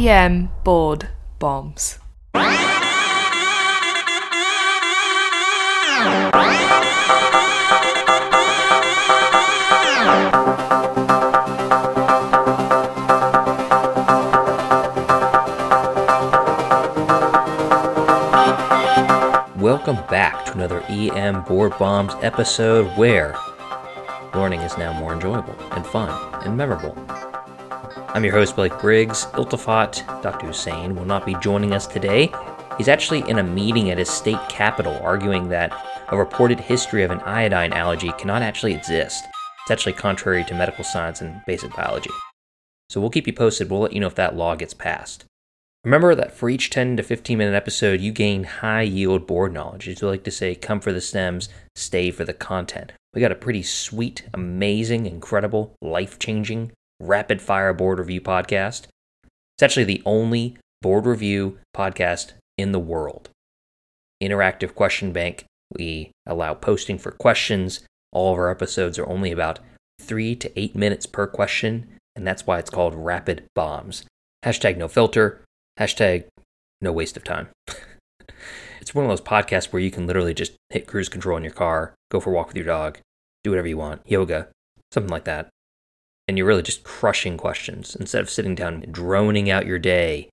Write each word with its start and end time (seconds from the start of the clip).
EM 0.00 0.48
board 0.64 1.10
bombs. 1.38 1.98
Welcome 19.58 19.96
back 20.08 20.46
to 20.46 20.52
another 20.52 20.80
EM 20.88 21.42
Board 21.44 21.76
Bombs 21.78 22.14
episode 22.22 22.86
where 22.96 23.34
learning 24.34 24.60
is 24.60 24.78
now 24.78 24.98
more 24.98 25.12
enjoyable 25.12 25.54
and 25.72 25.86
fun 25.86 26.08
and 26.46 26.56
memorable. 26.56 26.96
I'm 28.12 28.24
your 28.24 28.34
host, 28.34 28.56
Blake 28.56 28.76
Briggs. 28.80 29.26
Iltifat, 29.34 30.20
Dr. 30.20 30.46
Husain, 30.46 30.96
will 30.96 31.04
not 31.04 31.24
be 31.24 31.36
joining 31.36 31.72
us 31.72 31.86
today. 31.86 32.28
He's 32.76 32.88
actually 32.88 33.20
in 33.30 33.38
a 33.38 33.44
meeting 33.44 33.88
at 33.90 33.98
his 33.98 34.10
state 34.10 34.40
capitol 34.48 34.98
arguing 35.00 35.48
that 35.50 35.72
a 36.08 36.18
reported 36.18 36.58
history 36.58 37.04
of 37.04 37.12
an 37.12 37.20
iodine 37.20 37.72
allergy 37.72 38.10
cannot 38.18 38.42
actually 38.42 38.74
exist. 38.74 39.24
It's 39.62 39.70
actually 39.70 39.92
contrary 39.92 40.42
to 40.42 40.54
medical 40.54 40.82
science 40.82 41.20
and 41.20 41.40
basic 41.46 41.72
biology. 41.76 42.10
So 42.88 43.00
we'll 43.00 43.10
keep 43.10 43.28
you 43.28 43.32
posted. 43.32 43.70
We'll 43.70 43.78
let 43.78 43.92
you 43.92 44.00
know 44.00 44.08
if 44.08 44.16
that 44.16 44.34
law 44.34 44.56
gets 44.56 44.74
passed. 44.74 45.24
Remember 45.84 46.16
that 46.16 46.32
for 46.32 46.50
each 46.50 46.68
10 46.68 46.96
to 46.96 47.04
15 47.04 47.38
minute 47.38 47.54
episode, 47.54 48.00
you 48.00 48.10
gain 48.10 48.42
high 48.42 48.82
yield 48.82 49.24
board 49.24 49.52
knowledge. 49.52 49.88
As 49.88 50.02
we 50.02 50.08
like 50.08 50.24
to 50.24 50.32
say, 50.32 50.56
come 50.56 50.80
for 50.80 50.92
the 50.92 51.00
stems, 51.00 51.48
stay 51.76 52.10
for 52.10 52.24
the 52.24 52.34
content. 52.34 52.90
We 53.14 53.20
got 53.20 53.30
a 53.30 53.36
pretty 53.36 53.62
sweet, 53.62 54.24
amazing, 54.34 55.06
incredible, 55.06 55.76
life 55.80 56.18
changing, 56.18 56.72
rapid 57.00 57.40
fire 57.42 57.72
board 57.72 57.98
review 57.98 58.20
podcast. 58.20 58.86
It's 59.24 59.62
actually 59.62 59.84
the 59.84 60.02
only 60.04 60.56
board 60.82 61.06
review 61.06 61.58
podcast 61.74 62.32
in 62.56 62.72
the 62.72 62.78
world. 62.78 63.30
Interactive 64.22 64.74
question 64.74 65.12
bank. 65.12 65.44
We 65.72 66.10
allow 66.26 66.54
posting 66.54 66.98
for 66.98 67.10
questions. 67.10 67.80
All 68.12 68.32
of 68.32 68.38
our 68.38 68.50
episodes 68.50 68.98
are 68.98 69.08
only 69.08 69.32
about 69.32 69.60
three 70.00 70.34
to 70.36 70.60
eight 70.60 70.74
minutes 70.74 71.06
per 71.06 71.26
question, 71.26 71.86
and 72.14 72.26
that's 72.26 72.46
why 72.46 72.58
it's 72.58 72.70
called 72.70 72.94
Rapid 72.94 73.44
Bombs. 73.54 74.04
Hashtag 74.44 74.76
no 74.76 74.88
filter 74.88 75.42
Hashtag 75.80 76.24
no 76.82 76.92
waste 76.92 77.16
of 77.16 77.24
time. 77.24 77.48
it's 78.80 78.94
one 78.94 79.06
of 79.06 79.10
those 79.10 79.20
podcasts 79.22 79.72
where 79.72 79.80
you 79.80 79.90
can 79.90 80.06
literally 80.06 80.34
just 80.34 80.52
hit 80.68 80.86
cruise 80.86 81.08
control 81.08 81.38
in 81.38 81.42
your 81.42 81.54
car, 81.54 81.94
go 82.10 82.20
for 82.20 82.30
a 82.30 82.34
walk 82.34 82.48
with 82.48 82.56
your 82.56 82.66
dog, 82.66 82.98
do 83.42 83.50
whatever 83.50 83.68
you 83.68 83.78
want, 83.78 84.02
yoga, 84.04 84.48
something 84.92 85.10
like 85.10 85.24
that. 85.24 85.48
And 86.30 86.38
you're 86.38 86.46
really 86.46 86.62
just 86.62 86.84
crushing 86.84 87.36
questions 87.36 87.96
instead 87.96 88.20
of 88.20 88.30
sitting 88.30 88.54
down 88.54 88.84
and 88.84 88.94
droning 88.94 89.50
out 89.50 89.66
your 89.66 89.80
day 89.80 90.30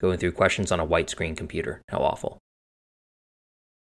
going 0.00 0.16
through 0.16 0.30
questions 0.30 0.70
on 0.70 0.78
a 0.78 0.84
white 0.84 1.10
screen 1.10 1.34
computer. 1.34 1.82
How 1.88 1.98
awful. 1.98 2.38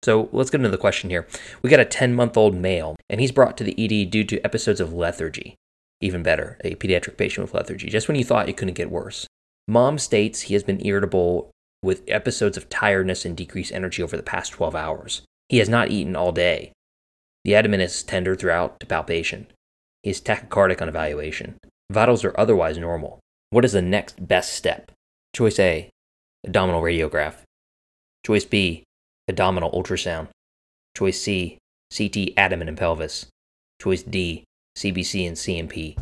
So 0.03 0.29
let's 0.33 0.51
get 0.51 0.59
into 0.59 0.69
the 0.69 0.77
question 0.77 1.11
here. 1.11 1.29
We 1.63 1.71
got 1.71 1.79
a 1.79 1.85
10 1.85 2.13
month 2.13 2.37
old 2.37 2.57
male, 2.57 2.97
and 3.09 3.21
he's 3.21 3.31
brought 3.31 3.57
to 3.59 3.63
the 3.63 3.77
ED 3.79 4.11
due 4.11 4.25
to 4.25 4.45
episodes 4.45 4.81
of 4.81 4.93
lethargy. 4.93 5.55
Even 6.01 6.25
better, 6.25 6.59
a 6.65 6.75
pediatric 6.75 7.17
patient 7.17 7.47
with 7.47 7.55
lethargy, 7.55 7.89
just 7.89 8.09
when 8.09 8.17
you 8.17 8.25
thought 8.25 8.49
it 8.49 8.57
couldn't 8.57 8.75
get 8.75 8.91
worse. 8.91 9.29
Mom 9.69 9.97
states 9.97 10.41
he 10.41 10.55
has 10.55 10.65
been 10.65 10.85
irritable 10.85 11.53
with 11.85 12.03
episodes 12.09 12.57
of 12.57 12.69
tiredness 12.69 13.25
and 13.25 13.37
decreased 13.37 13.71
energy 13.71 14.03
over 14.03 14.17
the 14.17 14.25
past 14.25 14.51
12 14.51 14.75
hours. 14.75 15.23
He 15.49 15.59
has 15.59 15.69
not 15.69 15.93
eaten 15.93 16.17
all 16.17 16.33
day. 16.33 16.73
The 17.45 17.55
abdomen 17.55 17.81
is 17.81 18.03
tender 18.03 18.35
throughout 18.35 18.81
to 18.81 18.87
palpation. 18.87 19.47
Is 20.05 20.21
tachycardic 20.21 20.81
on 20.81 20.89
evaluation. 20.89 21.59
Vitals 21.91 22.25
are 22.25 22.39
otherwise 22.39 22.79
normal. 22.79 23.19
What 23.51 23.65
is 23.65 23.73
the 23.73 23.83
next 23.83 24.29
best 24.29 24.53
step? 24.53 24.93
Choice 25.35 25.59
A, 25.59 25.91
abdominal 26.47 26.83
radiograph. 26.83 27.43
Choice 28.25 28.45
B, 28.45 28.85
abdominal 29.27 29.73
ultrasound. 29.73 30.29
Choice 30.97 31.21
C, 31.21 31.59
CT 31.97 32.31
abdomen 32.37 32.69
and 32.69 32.79
pelvis. 32.79 33.27
Choice 33.83 34.05
D, 34.05 34.45
CBC 34.77 35.27
and 35.27 35.37
CMP. 35.37 35.97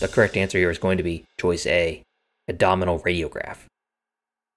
The 0.00 0.08
correct 0.08 0.38
answer 0.38 0.56
here 0.56 0.70
is 0.70 0.78
going 0.78 0.96
to 0.96 1.04
be 1.04 1.24
choice 1.38 1.66
A, 1.66 2.02
abdominal 2.48 3.00
radiograph. 3.00 3.58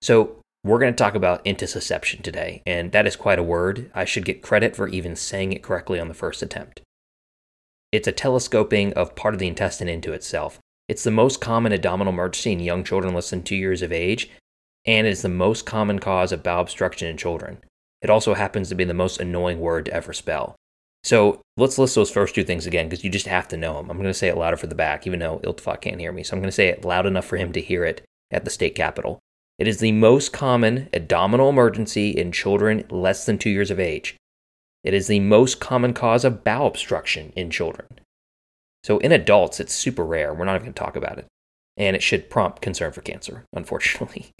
So, 0.05 0.37
we're 0.63 0.77
going 0.77 0.93
to 0.93 1.03
talk 1.03 1.15
about 1.15 1.43
intussusception 1.45 2.21
today, 2.21 2.61
and 2.63 2.91
that 2.91 3.07
is 3.07 3.15
quite 3.15 3.39
a 3.39 3.43
word. 3.43 3.89
I 3.95 4.05
should 4.05 4.23
get 4.23 4.43
credit 4.43 4.75
for 4.75 4.87
even 4.87 5.15
saying 5.15 5.51
it 5.51 5.63
correctly 5.63 5.99
on 5.99 6.09
the 6.09 6.13
first 6.13 6.43
attempt. 6.43 6.81
It's 7.91 8.07
a 8.07 8.11
telescoping 8.11 8.93
of 8.93 9.15
part 9.15 9.33
of 9.33 9.39
the 9.39 9.47
intestine 9.47 9.89
into 9.89 10.13
itself. 10.13 10.59
It's 10.87 11.03
the 11.03 11.09
most 11.09 11.41
common 11.41 11.73
abdominal 11.73 12.13
emergency 12.13 12.51
in 12.51 12.59
young 12.59 12.83
children 12.83 13.15
less 13.15 13.31
than 13.31 13.41
two 13.41 13.55
years 13.55 13.81
of 13.81 13.91
age, 13.91 14.29
and 14.85 15.07
is 15.07 15.23
the 15.23 15.27
most 15.27 15.65
common 15.65 15.97
cause 15.97 16.31
of 16.31 16.43
bowel 16.43 16.61
obstruction 16.61 17.07
in 17.07 17.17
children. 17.17 17.57
It 18.03 18.11
also 18.11 18.35
happens 18.35 18.69
to 18.69 18.75
be 18.75 18.83
the 18.83 18.93
most 18.93 19.19
annoying 19.19 19.59
word 19.59 19.85
to 19.85 19.93
ever 19.93 20.13
spell. 20.13 20.55
So 21.03 21.41
let's 21.57 21.79
list 21.79 21.95
those 21.95 22.11
first 22.11 22.35
two 22.35 22.43
things 22.43 22.67
again 22.67 22.89
because 22.89 23.03
you 23.03 23.09
just 23.09 23.25
have 23.25 23.47
to 23.47 23.57
know 23.57 23.73
them. 23.73 23.89
I'm 23.89 23.97
going 23.97 24.05
to 24.05 24.13
say 24.13 24.27
it 24.27 24.37
louder 24.37 24.57
for 24.57 24.67
the 24.67 24.75
back, 24.75 25.07
even 25.07 25.17
though 25.17 25.39
Iltifat 25.39 25.81
can't 25.81 25.99
hear 25.99 26.11
me. 26.11 26.21
So 26.21 26.35
I'm 26.35 26.41
going 26.41 26.49
to 26.49 26.51
say 26.51 26.67
it 26.67 26.85
loud 26.85 27.07
enough 27.07 27.25
for 27.25 27.37
him 27.37 27.51
to 27.53 27.59
hear 27.59 27.83
it 27.83 28.05
at 28.29 28.45
the 28.45 28.51
state 28.51 28.75
capitol. 28.75 29.19
It 29.57 29.67
is 29.67 29.79
the 29.79 29.91
most 29.91 30.33
common 30.33 30.89
abdominal 30.93 31.49
emergency 31.49 32.11
in 32.11 32.31
children 32.31 32.85
less 32.89 33.25
than 33.25 33.37
two 33.37 33.49
years 33.49 33.71
of 33.71 33.79
age. 33.79 34.15
It 34.83 34.93
is 34.93 35.07
the 35.07 35.19
most 35.19 35.59
common 35.59 35.93
cause 35.93 36.25
of 36.25 36.43
bowel 36.43 36.67
obstruction 36.67 37.31
in 37.35 37.49
children. 37.49 37.87
So 38.83 38.97
in 38.99 39.11
adults, 39.11 39.59
it's 39.59 39.73
super 39.73 40.05
rare. 40.05 40.33
We're 40.33 40.45
not 40.45 40.55
even 40.55 40.65
going 40.65 40.73
to 40.73 40.79
talk 40.79 40.95
about 40.95 41.17
it 41.17 41.27
and 41.77 41.95
it 41.95 42.03
should 42.03 42.29
prompt 42.29 42.61
concern 42.61 42.91
for 42.91 43.01
cancer, 43.01 43.45
unfortunately. 43.53 44.27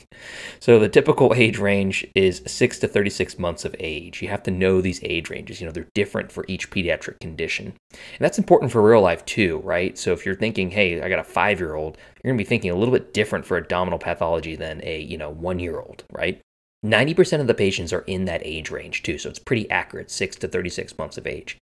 So 0.60 0.80
the 0.80 0.90
typical 0.90 1.34
age 1.36 1.60
range 1.60 2.08
is 2.16 2.42
6 2.48 2.80
to 2.80 2.88
36 2.88 3.38
months 3.38 3.66
of 3.66 3.76
age. 3.80 4.22
You 4.22 4.30
have 4.30 4.42
to 4.44 4.52
know 4.52 4.82
these 4.82 5.02
age 5.04 5.30
ranges. 5.30 5.60
You 5.60 5.68
know, 5.68 5.72
they're 5.72 5.88
different 5.94 6.32
for 6.32 6.46
each 6.48 6.72
pediatric 6.72 7.20
condition. 7.20 7.68
And 7.92 8.20
that's 8.20 8.40
important 8.40 8.72
for 8.72 8.82
real 8.82 9.02
life 9.02 9.24
too, 9.26 9.60
right? 9.60 9.98
So 9.98 10.14
if 10.14 10.26
you're 10.26 10.36
thinking, 10.36 10.72
hey, 10.72 11.02
I 11.02 11.10
got 11.10 11.20
a 11.20 11.24
five 11.24 11.60
year 11.60 11.76
old, 11.76 11.98
you're 12.24 12.32
going 12.32 12.38
to 12.38 12.44
be 12.44 12.48
thinking 12.48 12.72
a 12.72 12.76
little 12.76 12.94
bit 12.94 13.14
different 13.14 13.46
for 13.46 13.58
abdominal 13.58 14.00
pathology 14.00 14.56
than 14.56 14.82
a, 14.84 15.02
you 15.02 15.18
know, 15.18 15.30
one 15.30 15.60
year 15.60 15.80
old, 15.80 16.06
right? 16.12 16.42
90% 16.86 17.42
of 17.42 17.48
the 17.48 17.54
patients 17.54 17.92
are 17.92 18.02
in 18.02 18.26
that 18.26 18.42
age 18.44 18.72
range 18.72 19.04
too, 19.04 19.18
so 19.18 19.30
it's 19.30 19.40
pretty 19.40 19.70
accurate, 19.70 20.10
6 20.10 20.36
to 20.38 20.48
36 20.48 20.98
months 20.98 21.18
of 21.18 21.28
age. 21.28 21.58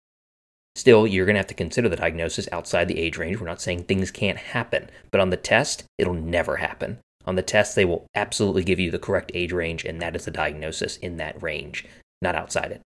Still, 0.78 1.08
you're 1.08 1.26
going 1.26 1.34
to 1.34 1.40
have 1.40 1.48
to 1.48 1.54
consider 1.54 1.88
the 1.88 1.96
diagnosis 1.96 2.48
outside 2.52 2.86
the 2.86 3.00
age 3.00 3.18
range. 3.18 3.40
We're 3.40 3.48
not 3.48 3.60
saying 3.60 3.82
things 3.82 4.12
can't 4.12 4.38
happen, 4.38 4.88
but 5.10 5.20
on 5.20 5.30
the 5.30 5.36
test, 5.36 5.82
it'll 5.98 6.14
never 6.14 6.58
happen. 6.58 6.98
On 7.26 7.34
the 7.34 7.42
test, 7.42 7.74
they 7.74 7.84
will 7.84 8.06
absolutely 8.14 8.62
give 8.62 8.78
you 8.78 8.92
the 8.92 8.98
correct 9.00 9.32
age 9.34 9.50
range, 9.50 9.84
and 9.84 10.00
that 10.00 10.14
is 10.14 10.24
the 10.24 10.30
diagnosis 10.30 10.96
in 10.98 11.16
that 11.16 11.42
range, 11.42 11.84
not 12.22 12.36
outside 12.36 12.70
it. 12.70 12.80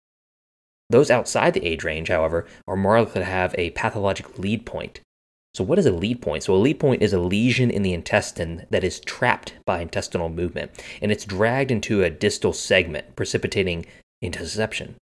Those 0.91 1.11
outside 1.11 1.55
the 1.55 1.65
age 1.65 1.83
range, 1.83 2.09
however, 2.09 2.47
are 2.67 2.77
more 2.77 3.01
likely 3.01 3.23
to 3.23 3.25
have 3.25 3.55
a 3.57 3.71
pathologic 3.71 4.39
lead 4.39 4.67
point. 4.67 5.01
So, 5.55 5.65
what 5.65 5.79
is 5.79 5.87
a 5.87 5.91
lead 5.91 6.21
point? 6.21 6.43
So, 6.43 6.55
a 6.55 6.57
lead 6.57 6.79
point 6.79 7.01
is 7.01 7.15
a 7.15 7.19
lesion 7.19 7.71
in 7.71 7.81
the 7.81 7.95
intestine 7.95 8.67
that 8.69 8.85
is 8.85 9.01
trapped 9.01 9.55
by 9.65 9.81
intestinal 9.81 10.29
movement, 10.29 10.73
and 11.01 11.11
it's 11.11 11.25
dragged 11.25 11.71
into 11.71 12.05
a 12.05 12.11
distal 12.11 12.53
segment, 12.53 13.17
precipitating 13.17 13.87
intussusception. 14.23 14.97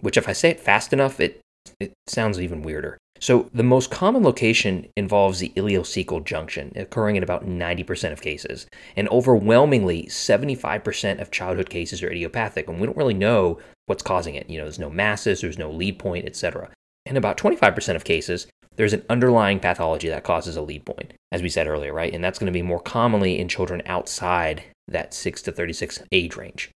Which, 0.00 0.18
if 0.18 0.28
I 0.28 0.34
say 0.34 0.50
it 0.50 0.60
fast 0.60 0.92
enough, 0.92 1.18
it 1.18 1.40
it 1.78 1.92
sounds 2.06 2.40
even 2.40 2.62
weirder. 2.62 2.98
So, 3.20 3.50
the 3.52 3.62
most 3.62 3.90
common 3.90 4.22
location 4.22 4.86
involves 4.96 5.40
the 5.40 5.52
ileocecal 5.54 6.24
junction, 6.24 6.72
occurring 6.74 7.16
in 7.16 7.22
about 7.22 7.46
90% 7.46 8.12
of 8.12 8.22
cases. 8.22 8.66
And 8.96 9.08
overwhelmingly, 9.10 10.04
75% 10.04 11.20
of 11.20 11.30
childhood 11.30 11.68
cases 11.68 12.02
are 12.02 12.10
idiopathic, 12.10 12.66
and 12.66 12.80
we 12.80 12.86
don't 12.86 12.96
really 12.96 13.12
know 13.12 13.58
what's 13.84 14.02
causing 14.02 14.36
it. 14.36 14.48
You 14.48 14.58
know, 14.58 14.64
there's 14.64 14.78
no 14.78 14.88
masses, 14.88 15.42
there's 15.42 15.58
no 15.58 15.70
lead 15.70 15.98
point, 15.98 16.24
etc. 16.24 16.70
In 17.04 17.18
about 17.18 17.36
25% 17.36 17.94
of 17.94 18.04
cases, 18.04 18.46
there's 18.76 18.94
an 18.94 19.04
underlying 19.10 19.60
pathology 19.60 20.08
that 20.08 20.24
causes 20.24 20.56
a 20.56 20.62
lead 20.62 20.86
point, 20.86 21.12
as 21.30 21.42
we 21.42 21.50
said 21.50 21.66
earlier, 21.66 21.92
right? 21.92 22.14
And 22.14 22.24
that's 22.24 22.38
going 22.38 22.46
to 22.46 22.52
be 22.52 22.62
more 22.62 22.80
commonly 22.80 23.38
in 23.38 23.48
children 23.48 23.82
outside 23.84 24.64
that 24.88 25.12
6 25.12 25.42
to 25.42 25.52
36 25.52 26.02
age 26.12 26.36
range. 26.36 26.70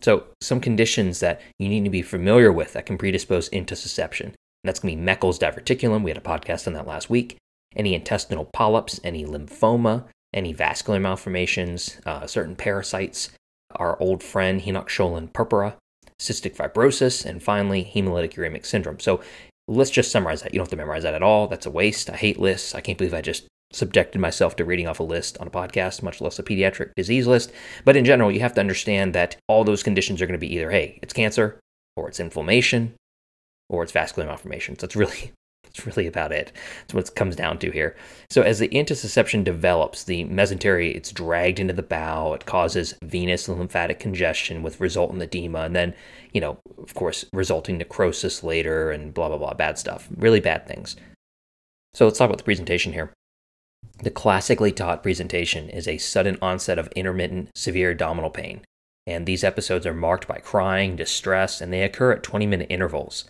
So, 0.00 0.24
some 0.42 0.60
conditions 0.60 1.20
that 1.20 1.40
you 1.58 1.68
need 1.68 1.84
to 1.84 1.90
be 1.90 2.02
familiar 2.02 2.52
with 2.52 2.74
that 2.74 2.86
can 2.86 2.98
predispose 2.98 3.48
intussusception. 3.50 4.26
And 4.26 4.34
that's 4.64 4.80
going 4.80 4.96
to 4.96 5.02
be 5.02 5.06
Meckel's 5.06 5.38
diverticulum. 5.38 6.02
We 6.02 6.10
had 6.10 6.18
a 6.18 6.20
podcast 6.20 6.66
on 6.66 6.74
that 6.74 6.86
last 6.86 7.08
week. 7.08 7.36
Any 7.74 7.94
intestinal 7.94 8.44
polyps, 8.44 9.00
any 9.04 9.24
lymphoma, 9.24 10.04
any 10.34 10.52
vascular 10.52 11.00
malformations, 11.00 11.98
uh, 12.04 12.26
certain 12.26 12.56
parasites, 12.56 13.30
our 13.74 14.00
old 14.00 14.22
friend 14.22 14.60
Henoch-Schönlein 14.60 15.32
purpura, 15.32 15.76
cystic 16.20 16.56
fibrosis, 16.56 17.24
and 17.24 17.42
finally 17.42 17.90
hemolytic 17.94 18.34
uremic 18.34 18.66
syndrome. 18.66 19.00
So 19.00 19.20
let's 19.68 19.90
just 19.90 20.10
summarize 20.10 20.42
that. 20.42 20.52
You 20.52 20.58
don't 20.58 20.66
have 20.66 20.70
to 20.70 20.76
memorize 20.76 21.02
that 21.02 21.14
at 21.14 21.22
all. 21.22 21.48
That's 21.48 21.66
a 21.66 21.70
waste. 21.70 22.10
I 22.10 22.16
hate 22.16 22.38
lists. 22.38 22.74
I 22.74 22.80
can't 22.80 22.98
believe 22.98 23.14
I 23.14 23.20
just 23.20 23.46
subjected 23.72 24.18
myself 24.20 24.56
to 24.56 24.64
reading 24.64 24.86
off 24.86 25.00
a 25.00 25.04
list 25.04 25.38
on 25.38 25.46
a 25.46 25.50
podcast, 25.50 26.02
much 26.02 26.20
less 26.20 26.38
a 26.38 26.42
pediatric 26.42 26.92
disease 26.96 27.26
list. 27.26 27.52
But 27.84 27.96
in 27.96 28.04
general, 28.04 28.30
you 28.30 28.40
have 28.40 28.54
to 28.54 28.60
understand 28.60 29.14
that 29.14 29.36
all 29.48 29.64
those 29.64 29.82
conditions 29.82 30.22
are 30.22 30.26
going 30.26 30.38
to 30.38 30.46
be 30.46 30.54
either, 30.54 30.70
hey, 30.70 30.98
it's 31.02 31.12
cancer, 31.12 31.58
or 31.96 32.08
it's 32.08 32.20
inflammation, 32.20 32.94
or 33.68 33.82
it's 33.82 33.92
vascular 33.92 34.28
malformation. 34.28 34.78
So 34.78 34.84
it's 34.84 34.96
really 34.96 35.32
that's 35.64 35.86
really 35.86 36.06
about 36.06 36.32
it. 36.32 36.52
That's 36.80 36.94
what 36.94 37.08
it 37.08 37.14
comes 37.14 37.34
down 37.34 37.58
to 37.58 37.70
here. 37.70 37.96
So 38.30 38.42
as 38.42 38.58
the 38.58 38.68
intussusception 38.68 39.44
develops, 39.44 40.04
the 40.04 40.24
mesentery 40.24 40.94
it's 40.94 41.10
dragged 41.10 41.58
into 41.58 41.74
the 41.74 41.82
bowel. 41.82 42.34
It 42.34 42.46
causes 42.46 42.94
venous 43.02 43.48
and 43.48 43.58
lymphatic 43.58 43.98
congestion 43.98 44.62
with 44.62 44.80
resultant 44.80 45.22
edema, 45.22 45.60
and 45.60 45.74
then 45.74 45.94
you 46.32 46.40
know, 46.40 46.58
of 46.78 46.94
course, 46.94 47.24
resulting 47.32 47.78
necrosis 47.78 48.42
later 48.42 48.90
and 48.90 49.12
blah 49.12 49.28
blah 49.28 49.38
blah, 49.38 49.54
bad 49.54 49.78
stuff. 49.78 50.08
Really 50.16 50.40
bad 50.40 50.66
things. 50.66 50.96
So 51.94 52.04
let's 52.04 52.18
talk 52.18 52.26
about 52.26 52.38
the 52.38 52.44
presentation 52.44 52.92
here. 52.92 53.10
The 54.02 54.10
classically 54.10 54.72
taught 54.72 55.02
presentation 55.02 55.68
is 55.68 55.88
a 55.88 55.98
sudden 55.98 56.38
onset 56.42 56.78
of 56.78 56.88
intermittent 56.94 57.50
severe 57.54 57.92
abdominal 57.92 58.30
pain, 58.30 58.62
and 59.06 59.26
these 59.26 59.44
episodes 59.44 59.86
are 59.86 59.94
marked 59.94 60.28
by 60.28 60.38
crying, 60.38 60.96
distress, 60.96 61.60
and 61.60 61.72
they 61.72 61.82
occur 61.82 62.12
at 62.12 62.22
20 62.22 62.46
minute 62.46 62.66
intervals. 62.70 63.24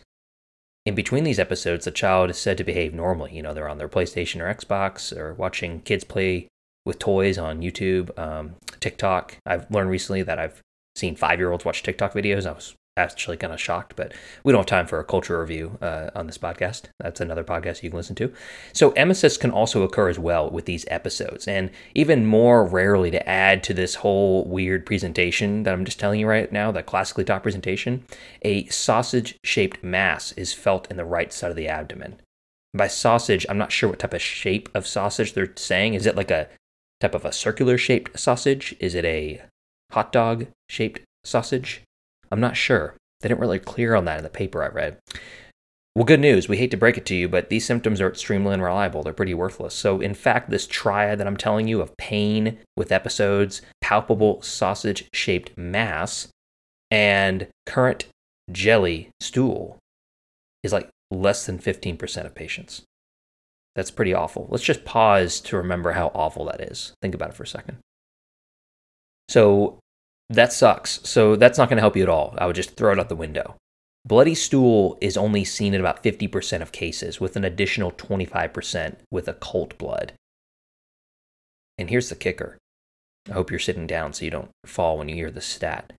In 0.84 0.94
between 0.94 1.24
these 1.24 1.40
episodes, 1.40 1.84
the 1.84 1.90
child 1.90 2.30
is 2.30 2.38
said 2.38 2.56
to 2.58 2.64
behave 2.64 2.94
normally. 2.94 3.34
You 3.34 3.42
know, 3.42 3.52
they're 3.52 3.68
on 3.68 3.78
their 3.78 3.88
PlayStation 3.88 4.40
or 4.40 4.54
Xbox 4.54 5.16
or 5.16 5.34
watching 5.34 5.80
kids 5.80 6.04
play 6.04 6.48
with 6.84 7.00
toys 7.00 7.36
on 7.36 7.60
YouTube, 7.60 8.16
um, 8.18 8.54
TikTok. 8.78 9.36
I've 9.44 9.68
learned 9.70 9.90
recently 9.90 10.22
that 10.22 10.38
I've 10.38 10.62
seen 10.94 11.16
five 11.16 11.40
year 11.40 11.50
olds 11.50 11.64
watch 11.64 11.82
TikTok 11.82 12.14
videos. 12.14 12.46
I 12.46 12.52
was 12.52 12.74
actually 12.96 13.36
kind 13.36 13.52
of 13.52 13.60
shocked, 13.60 13.94
but 13.96 14.12
we 14.42 14.52
don't 14.52 14.60
have 14.60 14.66
time 14.66 14.86
for 14.86 14.98
a 14.98 15.04
culture 15.04 15.40
review 15.40 15.78
uh, 15.80 16.10
on 16.14 16.26
this 16.26 16.38
podcast. 16.38 16.84
That's 16.98 17.20
another 17.20 17.44
podcast 17.44 17.82
you 17.82 17.90
can 17.90 17.96
listen 17.96 18.16
to. 18.16 18.32
So, 18.72 18.92
emesis 18.92 19.38
can 19.38 19.50
also 19.50 19.82
occur 19.82 20.08
as 20.08 20.18
well 20.18 20.50
with 20.50 20.64
these 20.64 20.86
episodes, 20.88 21.46
and 21.46 21.70
even 21.94 22.26
more 22.26 22.64
rarely 22.64 23.10
to 23.10 23.28
add 23.28 23.62
to 23.64 23.74
this 23.74 23.96
whole 23.96 24.44
weird 24.44 24.86
presentation 24.86 25.62
that 25.64 25.74
I'm 25.74 25.84
just 25.84 26.00
telling 26.00 26.20
you 26.20 26.26
right 26.26 26.50
now, 26.50 26.72
that 26.72 26.86
classically 26.86 27.24
taught 27.24 27.42
presentation, 27.42 28.04
a 28.42 28.66
sausage 28.66 29.36
shaped 29.44 29.82
mass 29.82 30.32
is 30.32 30.52
felt 30.52 30.90
in 30.90 30.96
the 30.96 31.04
right 31.04 31.32
side 31.32 31.50
of 31.50 31.56
the 31.56 31.68
abdomen. 31.68 32.20
By 32.74 32.88
sausage, 32.88 33.46
I'm 33.48 33.58
not 33.58 33.72
sure 33.72 33.88
what 33.88 34.00
type 34.00 34.14
of 34.14 34.22
shape 34.22 34.68
of 34.74 34.86
sausage 34.86 35.32
they're 35.32 35.52
saying. 35.56 35.94
Is 35.94 36.06
it 36.06 36.16
like 36.16 36.30
a 36.30 36.48
type 37.00 37.14
of 37.14 37.24
a 37.24 37.32
circular 37.32 37.78
shaped 37.78 38.18
sausage? 38.18 38.74
Is 38.80 38.94
it 38.94 39.04
a 39.04 39.42
hot 39.92 40.12
dog 40.12 40.46
shaped 40.68 41.00
sausage? 41.24 41.82
I'm 42.30 42.40
not 42.40 42.56
sure. 42.56 42.94
They 43.20 43.28
didn't 43.28 43.40
really 43.40 43.58
clear 43.58 43.94
on 43.94 44.04
that 44.04 44.18
in 44.18 44.24
the 44.24 44.30
paper 44.30 44.62
I 44.62 44.68
read. 44.68 44.98
Well, 45.94 46.04
good 46.04 46.20
news. 46.20 46.46
We 46.46 46.58
hate 46.58 46.70
to 46.72 46.76
break 46.76 46.98
it 46.98 47.06
to 47.06 47.14
you, 47.14 47.26
but 47.26 47.48
these 47.48 47.64
symptoms 47.64 48.02
are 48.02 48.08
extremely 48.08 48.52
unreliable. 48.52 49.02
They're 49.02 49.14
pretty 49.14 49.32
worthless. 49.32 49.74
So, 49.74 50.00
in 50.02 50.12
fact, 50.12 50.50
this 50.50 50.66
triad 50.66 51.18
that 51.18 51.26
I'm 51.26 51.38
telling 51.38 51.68
you 51.68 51.80
of 51.80 51.96
pain 51.96 52.58
with 52.76 52.92
episodes, 52.92 53.62
palpable 53.80 54.42
sausage 54.42 55.08
shaped 55.14 55.56
mass, 55.56 56.28
and 56.90 57.48
currant 57.64 58.08
jelly 58.52 59.08
stool 59.20 59.78
is 60.62 60.72
like 60.72 60.90
less 61.10 61.46
than 61.46 61.58
15% 61.58 62.26
of 62.26 62.34
patients. 62.34 62.82
That's 63.74 63.90
pretty 63.90 64.12
awful. 64.12 64.48
Let's 64.50 64.64
just 64.64 64.84
pause 64.84 65.40
to 65.40 65.56
remember 65.56 65.92
how 65.92 66.08
awful 66.14 66.44
that 66.46 66.60
is. 66.60 66.92
Think 67.00 67.14
about 67.14 67.30
it 67.30 67.36
for 67.36 67.44
a 67.44 67.46
second. 67.46 67.78
So, 69.28 69.78
that 70.28 70.52
sucks. 70.52 71.00
So 71.04 71.36
that's 71.36 71.58
not 71.58 71.68
going 71.68 71.76
to 71.76 71.82
help 71.82 71.96
you 71.96 72.02
at 72.02 72.08
all. 72.08 72.34
I 72.38 72.46
would 72.46 72.56
just 72.56 72.76
throw 72.76 72.92
it 72.92 72.98
out 72.98 73.08
the 73.08 73.16
window. 73.16 73.56
Bloody 74.04 74.34
stool 74.34 74.96
is 75.00 75.16
only 75.16 75.44
seen 75.44 75.74
in 75.74 75.80
about 75.80 76.02
50% 76.02 76.62
of 76.62 76.70
cases, 76.70 77.20
with 77.20 77.34
an 77.36 77.44
additional 77.44 77.90
25% 77.90 78.96
with 79.10 79.26
occult 79.26 79.76
blood. 79.78 80.12
And 81.76 81.90
here's 81.90 82.08
the 82.08 82.14
kicker 82.14 82.56
I 83.28 83.32
hope 83.32 83.50
you're 83.50 83.58
sitting 83.58 83.86
down 83.86 84.12
so 84.12 84.24
you 84.24 84.30
don't 84.30 84.50
fall 84.64 84.96
when 84.96 85.08
you 85.08 85.16
hear 85.16 85.30
the 85.30 85.40
stat. 85.40 85.92